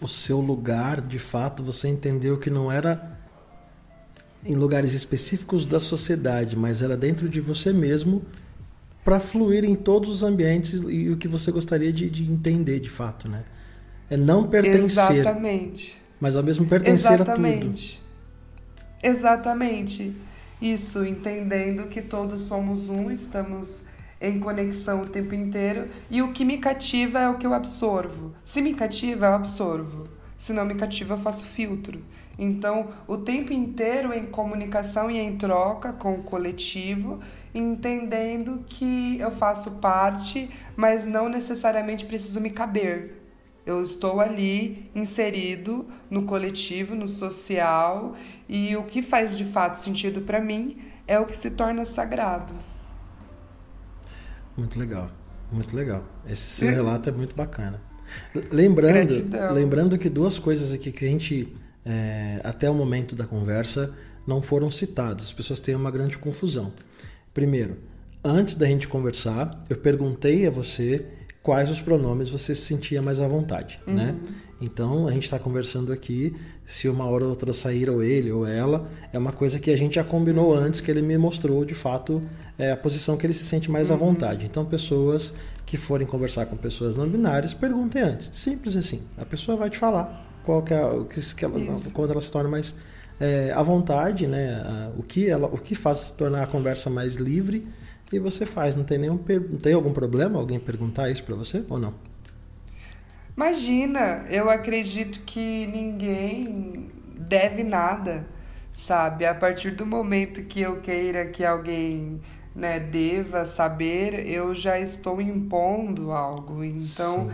[0.06, 3.18] o seu lugar, de fato, você entendeu que não era
[4.46, 8.22] em lugares específicos da sociedade, mas era dentro de você mesmo
[9.04, 12.90] para fluir em todos os ambientes e o que você gostaria de, de entender de
[12.90, 13.44] fato, né?
[14.10, 15.18] É não pertencer.
[15.18, 16.02] Exatamente.
[16.20, 17.66] Mas ao mesmo pertencer Exatamente.
[17.66, 19.14] a tudo.
[19.16, 20.14] Exatamente.
[20.62, 23.88] Isso, entendendo que todos somos um, estamos
[24.24, 28.34] em conexão o tempo inteiro e o que me cativa é o que eu absorvo.
[28.46, 30.06] Se me cativa, eu absorvo.
[30.38, 32.02] Se não me cativa, eu faço filtro.
[32.40, 37.20] Então, o tempo inteiro em comunicação e em troca com o coletivo,
[37.54, 43.22] entendendo que eu faço parte, mas não necessariamente preciso me caber.
[43.66, 48.16] Eu estou ali inserido no coletivo, no social,
[48.50, 52.73] e o que faz de fato sentido para mim é o que se torna sagrado.
[54.58, 55.10] Muito legal,
[55.52, 56.04] muito legal.
[56.28, 57.82] Esse seu relato é muito bacana.
[58.52, 59.14] Lembrando,
[59.54, 61.54] lembrando que duas coisas aqui que a gente,
[61.86, 63.94] é, até o momento da conversa,
[64.28, 65.26] não foram citadas.
[65.26, 66.72] As pessoas têm uma grande confusão.
[67.34, 67.78] Primeiro,
[68.24, 71.06] antes da gente conversar, eu perguntei a você
[71.42, 73.96] quais os pronomes você se sentia mais à vontade, uhum.
[73.96, 74.16] né?
[74.62, 76.34] Então, a gente está conversando aqui,
[76.66, 79.76] se uma hora ou outra sair ou ele ou ela, é uma coisa que a
[79.76, 82.22] gente já combinou antes, que ele me mostrou, de fato,
[82.58, 83.96] é, a posição que ele se sente mais uhum.
[83.96, 84.46] à vontade.
[84.46, 85.34] Então, pessoas
[85.66, 88.30] que forem conversar com pessoas não binárias, perguntem antes.
[88.34, 89.02] Simples assim.
[89.18, 91.60] A pessoa vai te falar qual que é o que, que ela,
[91.94, 92.76] quando ela se torna mais
[93.20, 94.92] é, à vontade, né?
[94.98, 97.68] o que ela, o que faz se tornar a conversa mais livre
[98.12, 98.76] e você faz.
[98.76, 101.94] Não tem nenhum, não tem algum problema alguém perguntar isso para você ou não?
[103.36, 108.26] Imagina, eu acredito que ninguém deve nada,
[108.72, 109.26] sabe?
[109.26, 112.22] A partir do momento que eu queira que alguém
[112.56, 116.64] né, deva saber, eu já estou impondo algo.
[116.64, 117.32] Então, Sim.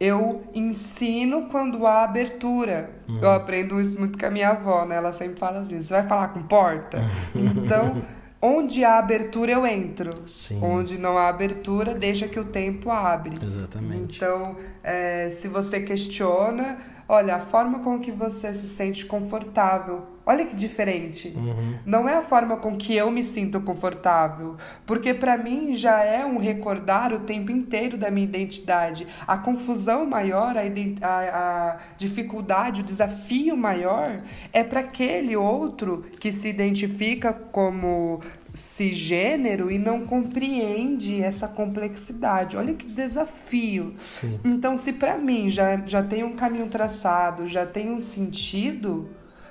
[0.00, 2.90] eu ensino quando há abertura.
[3.08, 3.18] Uhum.
[3.20, 4.96] Eu aprendo isso muito com a minha avó, né?
[4.96, 6.98] Ela sempre fala assim: você vai falar com porta?
[7.34, 8.02] então.
[8.40, 10.22] Onde há abertura, eu entro.
[10.26, 10.60] Sim.
[10.62, 13.34] Onde não há abertura, deixa que o tempo abre.
[13.42, 14.16] Exatamente.
[14.16, 20.44] Então, é, se você questiona, olha, a forma com que você se sente confortável Olha
[20.44, 21.32] que diferente.
[21.36, 21.76] Uhum.
[21.86, 26.26] Não é a forma com que eu me sinto confortável, porque para mim já é
[26.26, 29.06] um recordar o tempo inteiro da minha identidade.
[29.24, 30.62] A confusão maior, a,
[31.06, 34.20] a, a dificuldade, o desafio maior
[34.52, 38.20] é para aquele outro que se identifica como
[38.56, 42.56] cisgênero e não compreende essa complexidade.
[42.56, 43.94] Olha que desafio.
[43.98, 44.40] Sim.
[44.44, 49.08] Então, se para mim já, já tem um caminho traçado, já tem um sentido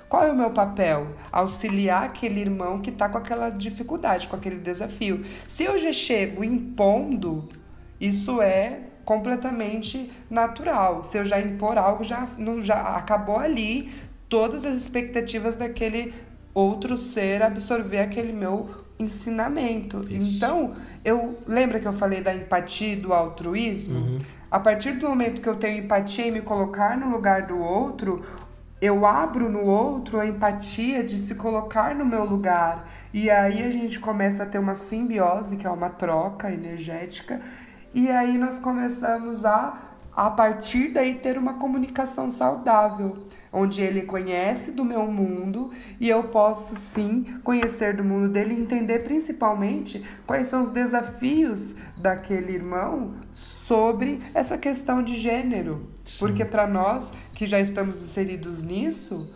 [0.08, 1.08] qual é o meu papel?
[1.32, 5.24] Auxiliar aquele irmão que está com aquela dificuldade, com aquele desafio.
[5.48, 7.48] Se eu já chego impondo,
[8.00, 11.02] isso é completamente natural.
[11.02, 13.92] Se eu já impor algo, já, não, já acabou ali
[14.28, 16.14] todas as expectativas daquele
[16.54, 20.00] outro ser absorver aquele meu ensinamento.
[20.08, 20.36] Isso.
[20.36, 23.98] Então, eu lembra que eu falei da empatia e do altruísmo?
[23.98, 24.18] Uhum.
[24.50, 28.24] A partir do momento que eu tenho empatia e me colocar no lugar do outro,
[28.80, 32.88] eu abro no outro a empatia de se colocar no meu lugar.
[33.12, 37.40] E aí a gente começa a ter uma simbiose, que é uma troca energética,
[37.94, 39.82] e aí nós começamos a
[40.16, 43.18] a partir daí ter uma comunicação saudável,
[43.56, 48.60] onde ele conhece do meu mundo e eu posso sim conhecer do mundo dele e
[48.60, 55.88] entender principalmente quais são os desafios daquele irmão sobre essa questão de gênero.
[56.04, 56.18] Sim.
[56.18, 59.34] Porque para nós que já estamos inseridos nisso,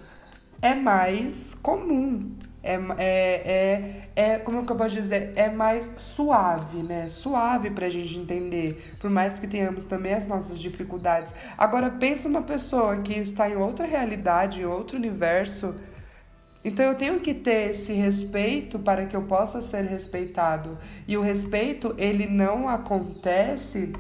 [0.61, 2.35] é mais comum.
[2.62, 5.33] É, é, é, é, como que eu posso dizer?
[5.35, 7.09] É mais suave, né?
[7.09, 8.96] Suave pra gente entender.
[9.01, 11.35] Por mais que tenhamos também as nossas dificuldades.
[11.57, 15.75] Agora, pensa uma pessoa que está em outra realidade, em outro universo.
[16.62, 20.77] Então, eu tenho que ter esse respeito para que eu possa ser respeitado.
[21.09, 23.92] E o respeito, ele não acontece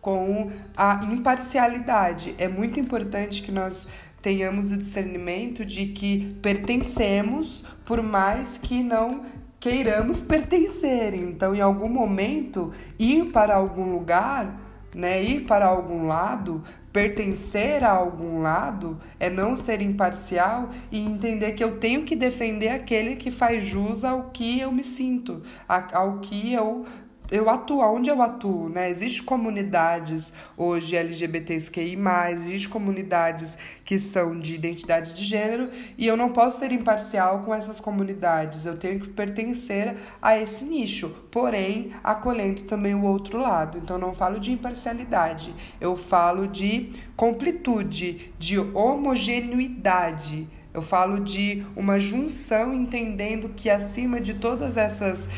[0.00, 2.34] com a imparcialidade.
[2.38, 3.88] É muito importante que nós
[4.22, 9.22] tenhamos o discernimento de que pertencemos, por mais que não
[9.60, 11.14] queiramos pertencer.
[11.14, 14.58] Então, em algum momento, ir para algum lugar,
[14.94, 21.52] né, ir para algum lado, pertencer a algum lado, é não ser imparcial e entender
[21.52, 26.18] que eu tenho que defender aquele que faz jus ao que eu me sinto, ao
[26.20, 26.86] que eu
[27.30, 28.90] eu atuo, onde eu atuo, né?
[28.90, 31.98] Existem comunidades hoje LGBTQI+,
[32.32, 37.54] existem comunidades que são de identidades de gênero e eu não posso ser imparcial com
[37.54, 43.78] essas comunidades, eu tenho que pertencer a esse nicho, porém acolhendo também o outro lado.
[43.78, 50.48] Então não falo de imparcialidade, eu falo de completude, de homogeneidade.
[50.72, 55.28] Eu falo de uma junção entendendo que acima de todas essas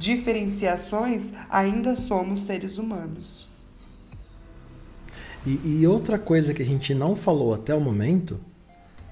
[0.00, 3.48] diferenciações, ainda somos seres humanos.
[5.46, 8.40] E, e, outra coisa que a gente não falou até o momento,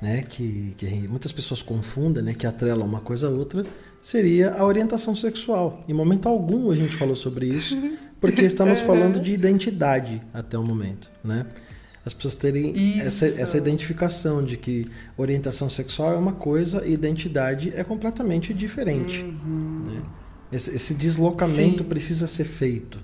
[0.00, 3.64] né, que, que muitas pessoas confundem, né, que atrela uma coisa a outra,
[4.00, 5.84] seria a orientação sexual.
[5.86, 7.76] Em momento algum a gente falou sobre isso,
[8.20, 11.46] porque estamos falando de identidade até o momento, né?
[12.04, 17.70] As pessoas terem essa, essa identificação de que orientação sexual é uma coisa e identidade
[17.76, 19.22] é completamente diferente.
[19.22, 19.67] Uhum.
[20.50, 20.56] Né?
[20.56, 21.88] Esse, esse deslocamento Sim.
[21.88, 22.98] precisa ser feito.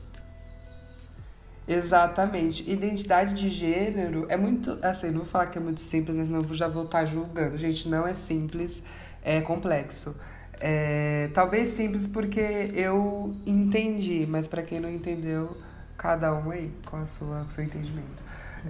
[1.66, 2.70] Exatamente.
[2.70, 4.78] Identidade de gênero é muito.
[4.82, 7.56] Assim, não vou falar que é muito simples, mas senão eu já vou estar julgando.
[7.56, 8.84] Gente, não é simples,
[9.22, 10.14] é complexo.
[10.60, 15.56] É, talvez simples porque eu entendi, mas para quem não entendeu,
[15.96, 18.22] cada um aí com, a sua, com o seu entendimento.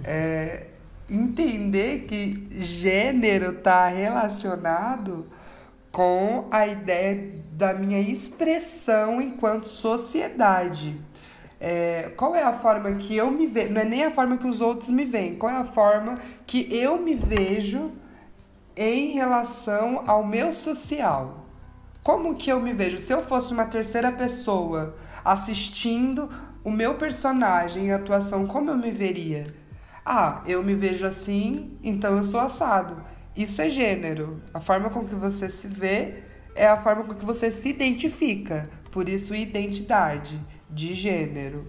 [0.03, 0.67] É,
[1.09, 5.25] entender que gênero está relacionado
[5.95, 10.99] com a ideia da minha expressão enquanto sociedade.
[11.57, 13.71] É, qual é a forma que eu me vejo?
[13.71, 16.15] Não é nem a forma que os outros me veem, qual é a forma
[16.45, 17.93] que eu me vejo
[18.75, 21.45] em relação ao meu social?
[22.03, 22.97] Como que eu me vejo?
[22.97, 26.29] Se eu fosse uma terceira pessoa assistindo
[26.61, 29.45] o meu personagem em atuação, como eu me veria?
[30.05, 33.14] Ah, eu me vejo assim, então eu sou assado.
[33.35, 34.41] Isso é gênero.
[34.53, 36.23] A forma com que você se vê
[36.55, 38.69] é a forma com que você se identifica.
[38.91, 41.67] Por isso, identidade de gênero.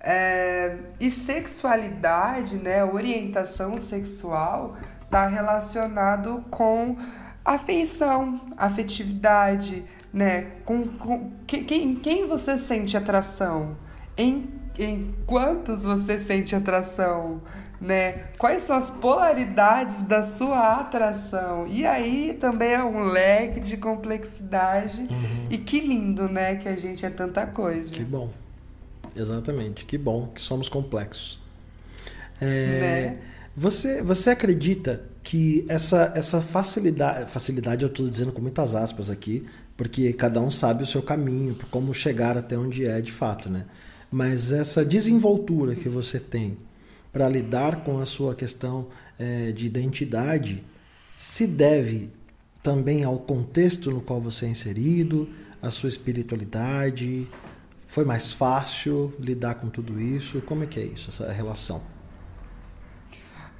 [0.00, 6.96] É, e sexualidade, né, orientação sexual, está relacionado com
[7.44, 10.52] afeição, afetividade, né?
[10.64, 13.76] Com, com quem, em quem você sente atração?
[14.16, 17.42] Em, em quantos você sente atração?
[17.84, 18.28] Né?
[18.38, 21.66] Quais são as polaridades da sua atração?
[21.66, 25.02] E aí também é um leque de complexidade.
[25.02, 25.46] Uhum.
[25.50, 26.54] E que lindo, né?
[26.56, 27.92] Que a gente é tanta coisa.
[27.92, 28.30] Que bom.
[29.14, 29.84] Exatamente.
[29.84, 31.38] Que bom que somos complexos.
[32.40, 32.46] É,
[32.80, 33.18] né?
[33.54, 39.46] você, você acredita que essa, essa facilidade, facilidade eu estou dizendo com muitas aspas aqui,
[39.76, 43.66] porque cada um sabe o seu caminho, como chegar até onde é de fato, né?
[44.10, 46.56] Mas essa desenvoltura que você tem
[47.14, 50.64] para lidar com a sua questão é, de identidade
[51.14, 52.12] se deve
[52.60, 55.28] também ao contexto no qual você é inserido,
[55.62, 57.28] a sua espiritualidade.
[57.86, 60.42] Foi mais fácil lidar com tudo isso?
[60.42, 61.80] Como é que é isso, essa relação?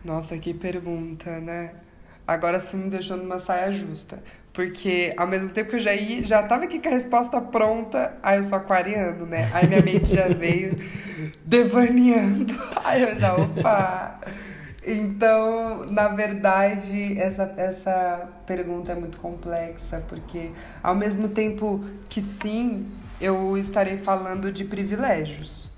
[0.05, 1.77] Nossa, que pergunta, né?
[2.27, 4.21] Agora sim me deixou numa saia justa.
[4.55, 8.17] Porque ao mesmo tempo que eu já ia, já tava aqui com a resposta pronta,
[8.23, 9.51] aí eu sou aquariano, né?
[9.53, 10.77] Aí minha mente já veio
[11.45, 12.55] devaneando.
[12.83, 14.21] Aí eu já, opa!
[14.87, 20.51] Então, na verdade, essa, essa pergunta é muito complexa, porque
[20.83, 22.91] ao mesmo tempo que sim,
[23.21, 25.75] eu estarei falando de privilégios.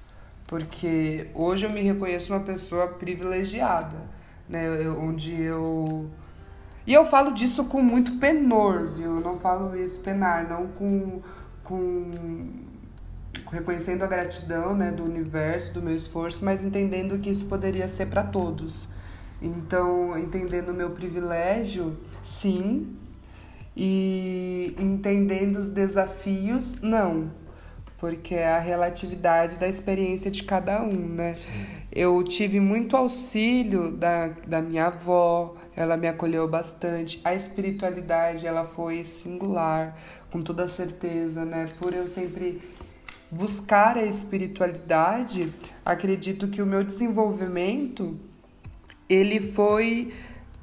[0.47, 4.17] Porque hoje eu me reconheço uma pessoa privilegiada
[4.49, 4.67] né?
[4.85, 6.09] Eu, onde eu.
[6.87, 9.17] E eu falo disso com muito penor, viu?
[9.17, 11.21] Eu não falo isso penar, não com.
[11.65, 12.67] com
[13.51, 18.07] reconhecendo a gratidão né, do universo, do meu esforço, mas entendendo que isso poderia ser
[18.07, 18.89] para todos.
[19.41, 22.97] Então, entendendo o meu privilégio, sim,
[23.77, 27.31] e entendendo os desafios, não
[27.99, 31.33] porque é a relatividade da experiência de cada um, né?
[31.91, 37.21] Eu tive muito auxílio da, da minha avó, ela me acolheu bastante.
[37.23, 39.97] A espiritualidade, ela foi singular,
[40.31, 41.69] com toda certeza, né?
[41.79, 42.61] Por eu sempre
[43.31, 45.53] buscar a espiritualidade,
[45.85, 48.19] acredito que o meu desenvolvimento
[49.09, 50.13] ele foi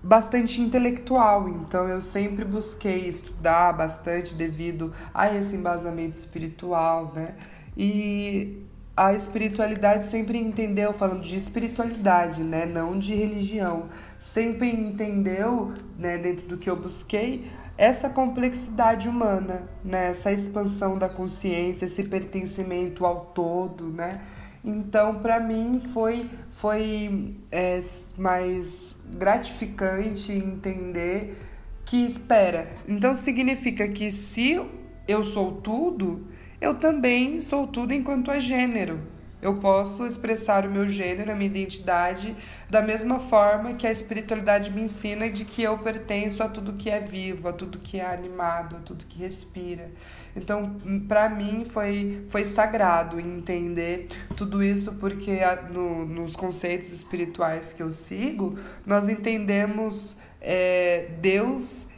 [0.01, 7.35] bastante intelectual, então eu sempre busquei estudar bastante devido a esse embasamento espiritual, né?
[7.77, 8.63] E
[8.95, 13.89] a espiritualidade sempre entendeu, falando de espiritualidade, né, não de religião,
[14.23, 17.45] sempre entendeu, né, dentro do que eu busquei,
[17.77, 24.21] essa complexidade humana, né, essa expansão da consciência, esse pertencimento ao todo, né?
[24.63, 27.81] Então, para mim, foi, foi é,
[28.17, 31.37] mais gratificante entender
[31.83, 34.57] que, espera, então significa que se
[35.05, 36.25] eu sou tudo,
[36.61, 39.01] eu também sou tudo enquanto é gênero.
[39.43, 42.33] Eu posso expressar o meu gênero, a minha identidade,
[42.69, 46.89] da mesma forma que a espiritualidade me ensina de que eu pertenço a tudo que
[46.89, 49.91] é vivo, a tudo que é animado, a tudo que respira.
[50.33, 50.77] Então,
[51.09, 55.41] para mim, foi, foi sagrado entender tudo isso, porque
[55.73, 61.89] no, nos conceitos espirituais que eu sigo, nós entendemos é, Deus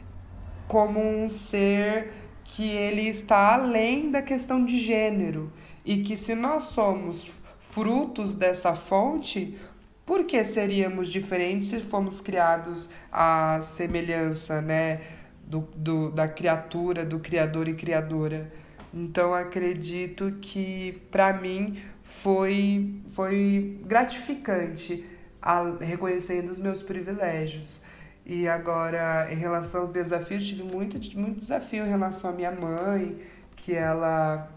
[0.66, 5.52] como um ser que ele está além da questão de gênero
[5.84, 7.32] e que se nós somos
[7.76, 9.58] frutos dessa fonte,
[10.06, 15.02] por que seríamos diferentes se fomos criados à semelhança, né?
[15.46, 18.50] do, do, da criatura, do criador e criadora.
[18.94, 25.04] Então acredito que para mim foi, foi gratificante
[25.40, 27.84] a, reconhecendo os meus privilégios.
[28.24, 33.20] E agora, em relação aos desafios, tive muito, muito desafio em relação à minha mãe,
[33.54, 34.50] que ela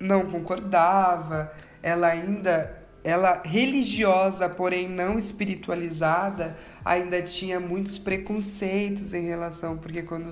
[0.00, 9.78] não concordava, ela ainda ela religiosa, porém não espiritualizada, ainda tinha muitos preconceitos em relação,
[9.78, 10.30] porque quando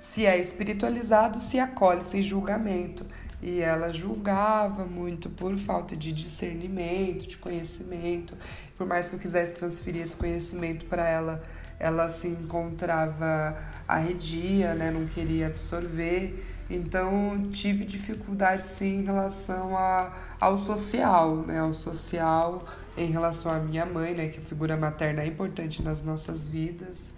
[0.00, 3.06] se é espiritualizado, se acolhe sem julgamento.
[3.40, 8.36] E ela julgava muito por falta de discernimento, de conhecimento.
[8.76, 11.42] Por mais que eu quisesse transferir esse conhecimento para ela,
[11.78, 14.90] ela se encontrava arredia, né?
[14.90, 16.44] não queria absorver.
[16.68, 21.58] Então tive dificuldade sim em relação a, ao social, né?
[21.60, 22.64] Ao social
[22.96, 24.28] em relação à minha mãe, né?
[24.28, 27.14] Que a figura materna é importante nas nossas vidas.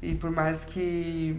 [0.00, 1.36] E por mais que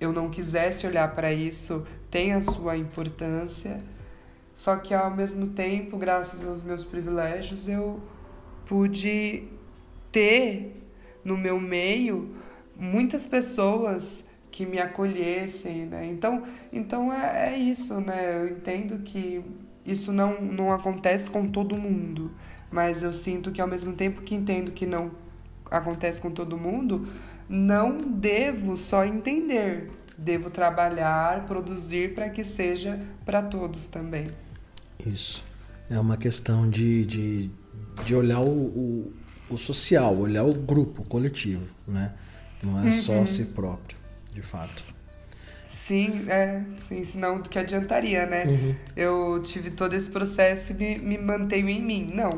[0.00, 3.78] eu não quisesse olhar para isso, tem a sua importância.
[4.54, 8.00] Só que ao mesmo tempo, graças aos meus privilégios, eu
[8.66, 9.44] pude
[10.10, 10.76] ter
[11.24, 12.34] no meu meio
[12.76, 16.06] muitas pessoas que me acolhessem, né?
[16.06, 18.42] Então, então é, é isso, né?
[18.42, 19.42] Eu entendo que
[19.84, 22.30] isso não, não acontece com todo mundo,
[22.70, 25.10] mas eu sinto que ao mesmo tempo que entendo que não
[25.70, 27.08] acontece com todo mundo,
[27.48, 34.28] não devo só entender, devo trabalhar, produzir para que seja para todos também.
[35.04, 35.44] Isso.
[35.90, 37.50] É uma questão de, de,
[38.04, 39.12] de olhar o, o,
[39.50, 42.14] o social, olhar o grupo, o coletivo, né?
[42.62, 42.92] Não é uhum.
[42.92, 43.98] só si próprio,
[44.32, 44.84] de fato.
[45.72, 48.44] Sim, é, sim, senão do que adiantaria, né?
[48.44, 48.74] Uhum.
[48.94, 52.12] Eu tive todo esse processo e me, me mantenho em mim.
[52.14, 52.30] Não,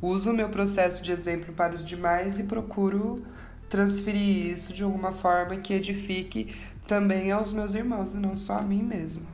[0.00, 3.24] uso o meu processo de exemplo para os demais e procuro
[3.70, 6.54] transferir isso de alguma forma que edifique
[6.86, 9.26] também aos meus irmãos e não só a mim mesmo.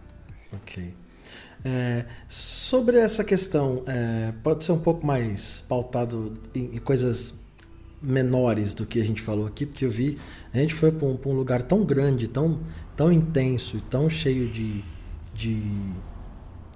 [0.53, 0.95] Ok.
[1.65, 7.35] É, sobre essa questão, é, pode ser um pouco mais pautado em, em, coisas
[8.01, 10.19] menores do que a gente falou aqui, porque eu vi,
[10.53, 12.61] a gente foi para um, um, lugar tão grande, tão,
[12.97, 14.85] tão intenso e tão cheio de,
[15.35, 15.93] de,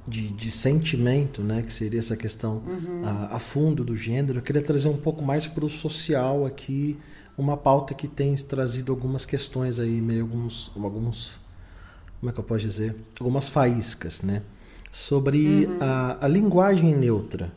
[0.06, 3.02] de, de sentimento, né, que seria essa questão uhum.
[3.04, 4.38] a, a, fundo do gênero.
[4.38, 6.98] Eu queria trazer um pouco mais para o social aqui,
[7.38, 11.40] uma pauta que tem trazido algumas questões aí, meio alguns, alguns
[12.22, 12.94] como é que eu posso dizer?
[13.18, 14.42] Algumas faíscas, né?
[14.92, 15.78] Sobre uhum.
[15.80, 17.50] a, a linguagem neutra.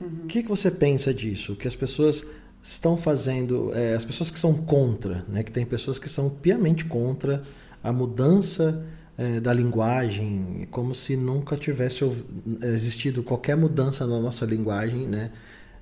[0.00, 0.24] Uhum.
[0.24, 1.54] O que, que você pensa disso?
[1.54, 2.26] Que as pessoas
[2.62, 5.42] estão fazendo, é, as pessoas que são contra, né?
[5.42, 7.42] Que tem pessoas que são piamente contra
[7.82, 8.84] a mudança
[9.16, 12.04] é, da linguagem, como se nunca tivesse
[12.62, 15.30] existido qualquer mudança na nossa linguagem, né?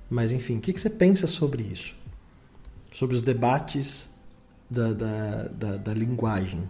[0.09, 1.95] Mas enfim, o que, que você pensa sobre isso?
[2.91, 4.09] Sobre os debates
[4.69, 6.67] da, da, da, da linguagem?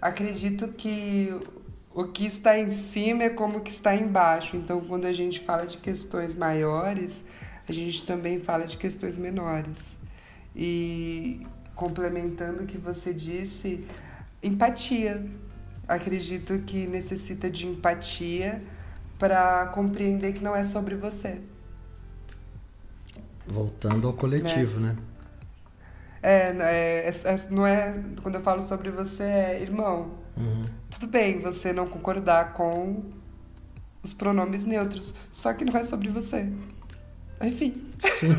[0.00, 1.32] Acredito que
[1.96, 4.54] o que está em cima é como o que está embaixo.
[4.54, 7.24] Então, quando a gente fala de questões maiores,
[7.66, 9.96] a gente também fala de questões menores.
[10.54, 11.40] E
[11.74, 13.82] complementando o que você disse,
[14.42, 15.24] empatia.
[15.88, 18.62] Acredito que necessita de empatia
[19.18, 21.40] para compreender que não é sobre você.
[23.46, 24.88] Voltando ao coletivo, né?
[24.88, 24.96] né?
[26.22, 27.94] É, é, é, é, não é.
[28.22, 30.12] Quando eu falo sobre você, é irmão.
[30.36, 30.64] Uhum.
[30.90, 33.04] Tudo bem você não concordar com
[34.02, 36.48] os pronomes neutros, só que não é sobre você.
[37.40, 37.74] Enfim.
[37.98, 38.36] Sim.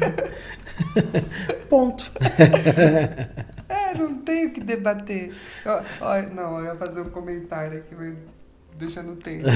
[1.70, 2.12] Ponto.
[3.70, 5.34] é, não tenho que debater.
[5.64, 8.16] Eu, não, eu ia fazer um comentário aqui, mas
[8.78, 9.46] deixa no tempo.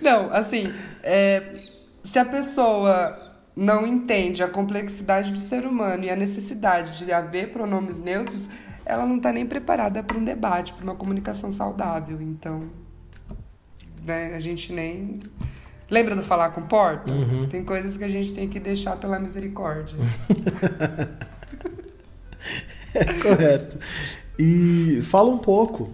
[0.00, 0.72] não, assim,
[1.02, 1.56] é,
[2.04, 3.25] se a pessoa
[3.56, 8.50] não entende a complexidade do ser humano e a necessidade de haver pronomes neutros,
[8.84, 12.20] ela não está nem preparada para um debate, para uma comunicação saudável.
[12.20, 12.64] Então,
[14.04, 15.20] né, a gente nem.
[15.88, 17.10] Lembra do falar com porta?
[17.10, 17.48] Uhum.
[17.48, 19.96] Tem coisas que a gente tem que deixar pela misericórdia.
[22.92, 23.78] é correto.
[24.38, 25.92] E fala um pouco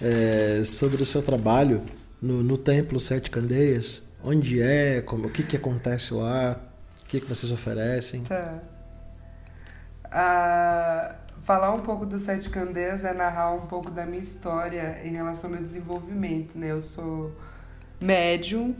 [0.00, 1.82] é, sobre o seu trabalho
[2.20, 4.02] no, no Templo Sete Candeias.
[4.22, 5.02] Onde é?
[5.02, 6.58] Como, o que, que acontece lá?
[7.04, 8.24] O que, que vocês oferecem?
[8.24, 8.60] Tá.
[10.10, 15.10] Ah, falar um pouco do Sete Candeias é narrar um pouco da minha história em
[15.10, 16.72] relação ao meu desenvolvimento, né?
[16.72, 17.32] Eu sou
[18.00, 18.74] médium,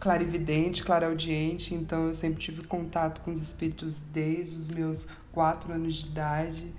[0.00, 5.94] clarividente, clareaudiente, então eu sempre tive contato com os espíritos desde os meus quatro anos
[5.94, 6.72] de idade.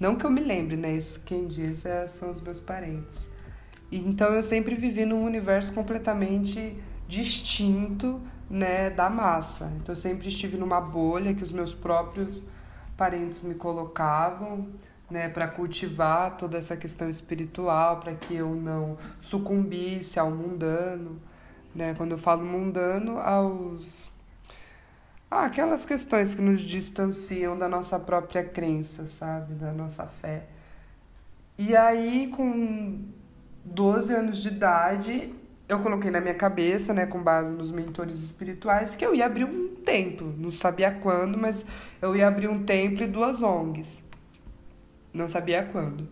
[0.00, 0.96] Não que eu me lembre, né?
[0.96, 3.28] Isso quem diz é, são os meus parentes.
[3.90, 9.72] E, então eu sempre vivi num universo completamente distinto né, da massa.
[9.76, 12.48] Então eu sempre estive numa bolha que os meus próprios
[12.96, 14.68] parentes me colocavam,
[15.10, 21.20] né, para cultivar toda essa questão espiritual, para que eu não sucumbisse ao mundano,
[21.74, 21.94] né?
[21.94, 24.14] Quando eu falo mundano, aos
[25.30, 30.44] ah, aquelas questões que nos distanciam da nossa própria crença, sabe, da nossa fé.
[31.58, 33.00] E aí, com
[33.64, 35.34] 12 anos de idade,
[35.68, 39.44] eu coloquei na minha cabeça, né, com base nos mentores espirituais, que eu ia abrir
[39.44, 40.34] um templo.
[40.36, 41.64] Não sabia quando, mas
[42.02, 44.08] eu ia abrir um templo e duas ONGs.
[45.12, 46.06] Não sabia quando.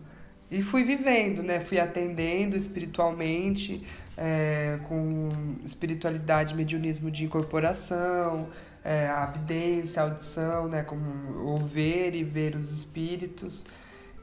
[0.49, 1.59] E fui vivendo, né?
[1.59, 3.85] Fui atendendo espiritualmente,
[4.17, 5.29] é, com
[5.65, 8.47] espiritualidade, mediunismo de incorporação,
[8.83, 10.83] é, a evidência, a audição, né?
[10.83, 13.65] Como ouvir e ver os espíritos.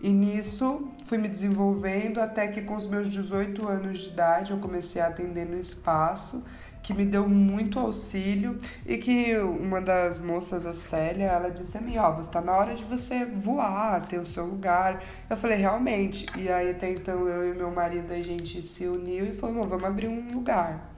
[0.03, 4.59] E nisso fui me desenvolvendo até que com os meus 18 anos de idade eu
[4.59, 6.42] comecei a atender no espaço,
[6.82, 11.82] que me deu muito auxílio e que uma das moças, a Célia, ela disse a
[11.82, 15.03] mim, ó, oh, está na hora de você voar, ter o seu lugar.
[15.28, 16.24] Eu falei, realmente.
[16.34, 19.84] E aí até então eu e meu marido a gente se uniu e falou, vamos
[19.84, 20.90] abrir um lugar.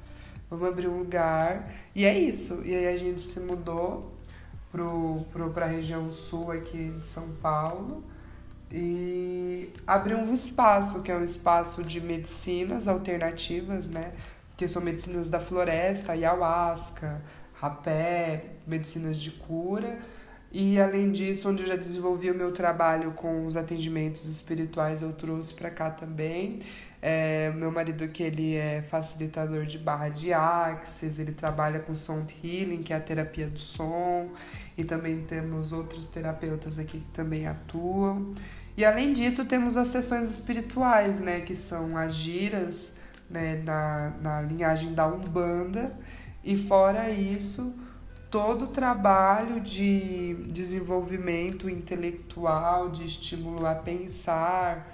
[0.48, 1.68] vamos abrir um lugar.
[1.92, 2.62] E é isso.
[2.64, 4.12] E aí a gente se mudou
[4.70, 8.04] pro, pro, pra região sul aqui de São Paulo
[8.72, 14.12] e abriu um espaço, que é um espaço de medicinas alternativas, né?
[14.56, 17.20] Que são medicinas da floresta, ayahuasca,
[17.54, 19.98] rapé, medicinas de cura.
[20.50, 25.12] E além disso, onde eu já desenvolvi o meu trabalho com os atendimentos espirituais, eu
[25.12, 26.60] trouxe para cá também.
[27.00, 32.34] É, meu marido que ele é facilitador de barra de axis, ele trabalha com sound
[32.42, 34.30] healing, que é a terapia do som,
[34.78, 38.32] e também temos outros terapeutas aqui que também atuam.
[38.76, 42.92] E além disso, temos as sessões espirituais, né, que são as giras,
[43.28, 45.92] né, na, na linhagem da Umbanda.
[46.42, 47.74] E fora isso,
[48.30, 54.90] todo o trabalho de desenvolvimento intelectual, de estímulo a pensar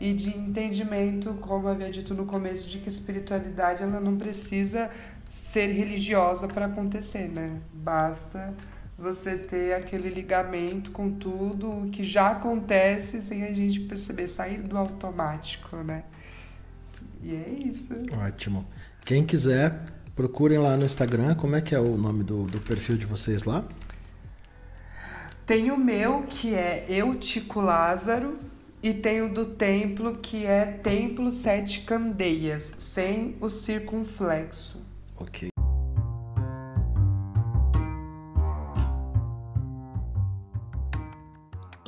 [0.00, 4.90] e de entendimento, como havia dito no começo, de que espiritualidade ela não precisa
[5.28, 7.60] ser religiosa para acontecer, né?
[7.72, 8.52] Basta
[9.00, 14.76] você ter aquele ligamento com tudo que já acontece sem a gente perceber, sair do
[14.76, 16.04] automático, né?
[17.22, 17.94] E é isso.
[18.12, 18.66] Ótimo.
[19.04, 19.80] Quem quiser,
[20.14, 21.34] procurem lá no Instagram.
[21.34, 23.64] Como é que é o nome do, do perfil de vocês lá?
[25.46, 28.36] Tem o meu, que é Eutico Lázaro,
[28.82, 34.80] e tem o do templo, que é Templo Sete Candeias, sem o circunflexo.
[35.16, 35.49] Ok.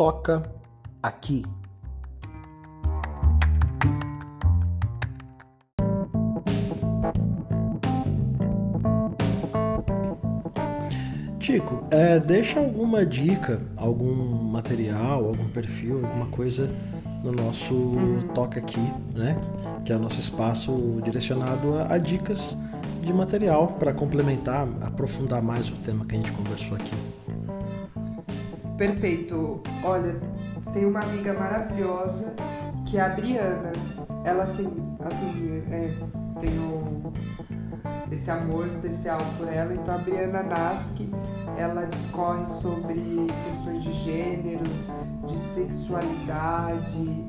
[0.03, 0.43] Toca
[1.01, 1.45] aqui.
[11.39, 16.69] Tico, é, deixa alguma dica, algum material, algum perfil, alguma coisa
[17.23, 18.27] no nosso uhum.
[18.35, 18.81] Toca Aqui,
[19.15, 19.41] né?
[19.85, 22.59] Que é o nosso espaço direcionado a, a dicas
[23.01, 26.97] de material para complementar, aprofundar mais o tema que a gente conversou aqui.
[28.83, 29.63] Perfeito.
[29.85, 30.17] Olha,
[30.73, 32.35] tem uma amiga maravilhosa
[32.85, 33.71] que é a Briana.
[34.25, 34.73] Ela assim,
[35.05, 35.95] assim, é,
[36.41, 37.13] tenho
[38.11, 39.73] esse amor especial por ela.
[39.73, 41.09] Então a Briana Naski,
[41.57, 44.91] ela discorre sobre questões de gêneros,
[45.29, 47.25] de sexualidade,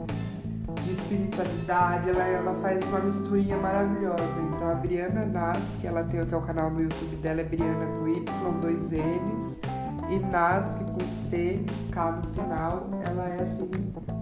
[0.81, 2.09] de espiritualidade.
[2.09, 4.41] Ela, ela faz uma misturinha maravilhosa.
[4.41, 7.85] Então a Briana Naski, ela tem que é o canal no YouTube dela, é Briana
[7.99, 9.61] com Y, dois N's
[10.13, 11.59] e nasce com C,
[11.91, 12.89] K no final.
[13.05, 13.69] Ela é assim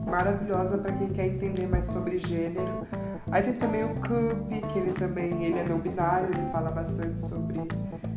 [0.06, 2.88] maravilhosa para quem quer entender mais sobre gênero.
[3.30, 7.20] Aí tem também o Cup, que ele também ele é não binário, ele fala bastante
[7.20, 7.62] sobre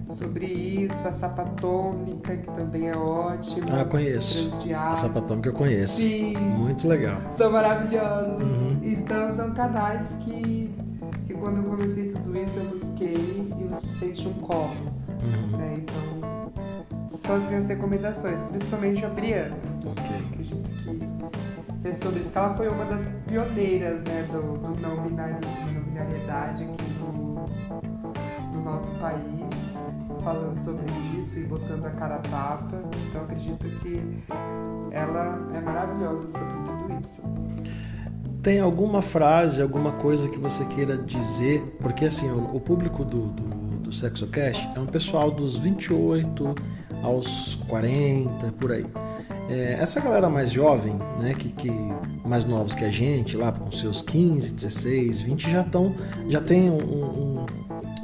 [0.08, 3.80] sobre isso, a sapatômica, que também é ótima.
[3.80, 4.56] Ah, conheço.
[4.76, 6.00] A sapatômica eu conheço.
[6.00, 6.36] Sim.
[6.36, 7.20] Muito legal.
[7.30, 8.42] São maravilhosos.
[8.42, 8.80] Uhum.
[8.82, 10.72] Então são canais que,
[11.26, 14.74] que quando eu comecei tudo isso eu busquei e você sente um colo.
[15.22, 15.56] Uhum.
[15.56, 15.78] Né?
[15.82, 16.33] Então
[17.16, 19.56] são as minhas recomendações, principalmente a Briana.
[19.84, 20.16] Ok.
[20.30, 22.32] Acredito que é sobre isso.
[22.32, 27.46] Que ela foi uma das pioneiras né, do, do não, binariedade aqui no,
[28.52, 29.74] no nosso país,
[30.22, 30.84] falando sobre
[31.18, 32.82] isso e botando a cara a tapa.
[33.08, 34.24] Então acredito que
[34.90, 37.22] ela é maravilhosa sobre tudo isso.
[38.42, 41.62] Tem alguma frase, alguma coisa que você queira dizer?
[41.80, 43.42] Porque assim, o, o público do, do,
[43.78, 46.54] do SexoCast é um pessoal dos 28
[47.04, 48.86] aos 40, por aí.
[49.48, 51.70] É, essa galera mais jovem, né, que, que,
[52.24, 55.94] mais novos que a gente, lá com seus 15, 16, 20, já estão,
[56.28, 57.46] já tem um, um,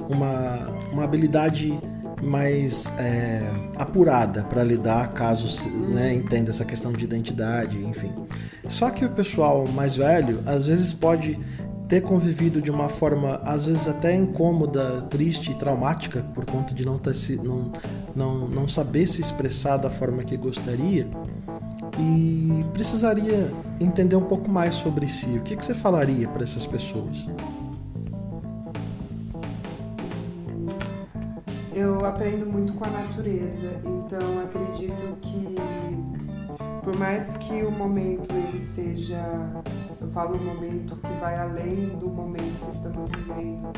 [0.08, 1.76] uma, uma habilidade
[2.22, 3.40] mais é,
[3.76, 8.12] apurada para lidar caso né, entenda essa questão de identidade, enfim.
[8.68, 11.38] Só que o pessoal mais velho às vezes pode
[11.90, 16.86] ter convivido de uma forma às vezes até incômoda, triste e traumática por conta de
[16.86, 17.72] não, ter se, não,
[18.14, 21.08] não, não saber se expressar da forma que gostaria
[21.98, 25.26] e precisaria entender um pouco mais sobre si.
[25.36, 27.28] O que, que você falaria para essas pessoas?
[31.74, 35.56] Eu aprendo muito com a natureza, então acredito que
[36.82, 39.22] por mais que o momento ele seja
[40.00, 43.70] eu falo um momento que vai além do momento que estamos vivendo.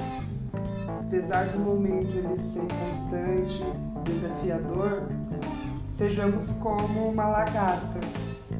[1.01, 3.65] Apesar do momento ele ser constante,
[4.05, 5.09] desafiador,
[5.91, 7.99] sejamos como uma lagarta,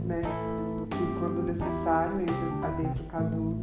[0.05, 0.23] né?
[0.91, 3.63] Que quando necessário entra adentro o casulo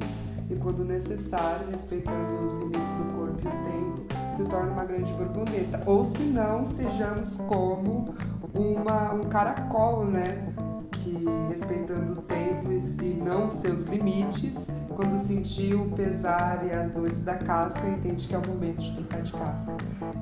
[0.50, 5.12] e quando necessário, respeitando os limites do corpo e o tempo, se torna uma grande
[5.14, 5.84] borboleta.
[5.86, 8.16] Ou se não, sejamos como
[8.54, 10.52] uma, um caracol, né?
[11.10, 17.24] Que respeitando o tempo e não seus limites, quando sentir o pesar e as dores
[17.24, 19.78] da casca, entende que é o momento de trocar de casca.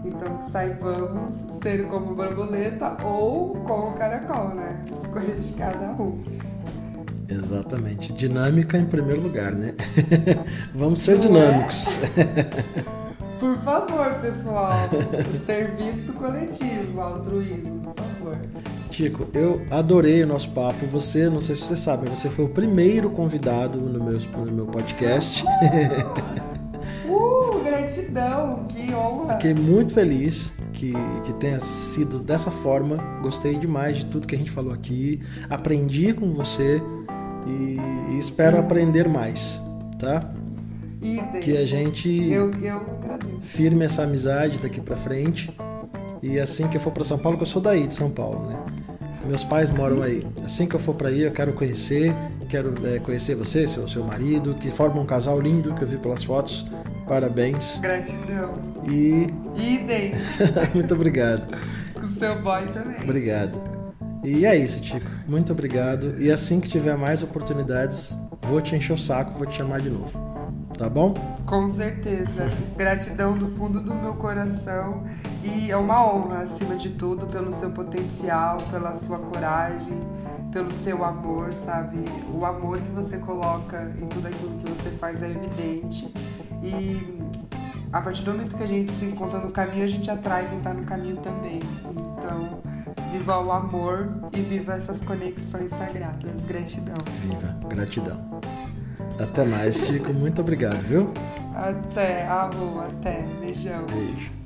[0.05, 4.81] Então saibamos ser como borboleta ou como caracol, né?
[4.93, 6.23] Escolha de cada um.
[7.29, 8.13] Exatamente.
[8.13, 9.73] Dinâmica em primeiro lugar, né?
[10.73, 11.99] Vamos ser Não dinâmicos.
[12.17, 12.97] É?
[13.39, 14.71] Por favor, pessoal.
[15.45, 18.37] Serviço coletivo, altruísmo, por favor.
[18.91, 20.85] Chico, eu adorei o nosso papo.
[20.87, 24.65] Você, não sei se você sabe, você foi o primeiro convidado no meu, no meu
[24.65, 25.43] podcast.
[27.07, 29.33] Uh, gratidão, que honra.
[29.33, 32.97] Fiquei muito feliz que, que tenha sido dessa forma.
[33.21, 35.21] Gostei demais de tudo que a gente falou aqui.
[35.49, 36.81] Aprendi com você
[37.45, 37.77] e,
[38.11, 39.61] e espero aprender mais,
[39.97, 40.33] tá?
[41.01, 41.39] Idem.
[41.41, 42.81] Que a gente eu, eu
[43.41, 45.49] firme essa amizade daqui para frente.
[46.21, 48.47] E assim que eu for para São Paulo, que eu sou daí de São Paulo,
[48.47, 48.57] né?
[49.25, 50.25] Meus pais moram aí.
[50.43, 52.15] Assim que eu for para aí, eu quero conhecer,
[52.49, 55.97] quero é, conhecer você, seu, seu marido, que forma um casal lindo que eu vi
[55.97, 56.65] pelas fotos.
[57.07, 57.77] Parabéns.
[57.79, 58.53] Gratidão.
[58.89, 59.27] E.
[59.55, 60.13] Idem.
[60.73, 61.47] Muito obrigado.
[61.93, 63.01] Com seu boy também.
[63.01, 63.59] Obrigado.
[64.23, 65.09] E é isso, Tico.
[65.27, 66.15] Muito obrigado.
[66.21, 69.89] E assim que tiver mais oportunidades, vou te encher o saco, vou te chamar de
[69.89, 70.26] novo.
[70.77, 71.15] Tá bom?
[71.45, 72.45] Com certeza.
[72.75, 75.03] Gratidão do fundo do meu coração.
[75.43, 79.99] E é uma honra, acima de tudo, pelo seu potencial, pela sua coragem,
[80.51, 81.97] pelo seu amor, sabe?
[82.31, 86.13] O amor que você coloca em tudo aquilo que você faz é evidente.
[86.61, 87.21] E
[87.91, 90.57] a partir do momento que a gente se encontra no caminho, a gente atrai quem
[90.57, 91.59] está no caminho também.
[91.89, 92.59] Então,
[93.11, 96.43] viva o amor e viva essas conexões sagradas.
[96.43, 96.95] Gratidão.
[97.21, 98.37] Viva, gratidão.
[99.19, 100.13] Até mais, Chico.
[100.13, 101.11] Muito obrigado, viu?
[101.55, 103.23] Até, arro, até.
[103.39, 103.85] Beijão.
[103.85, 104.36] Beijo.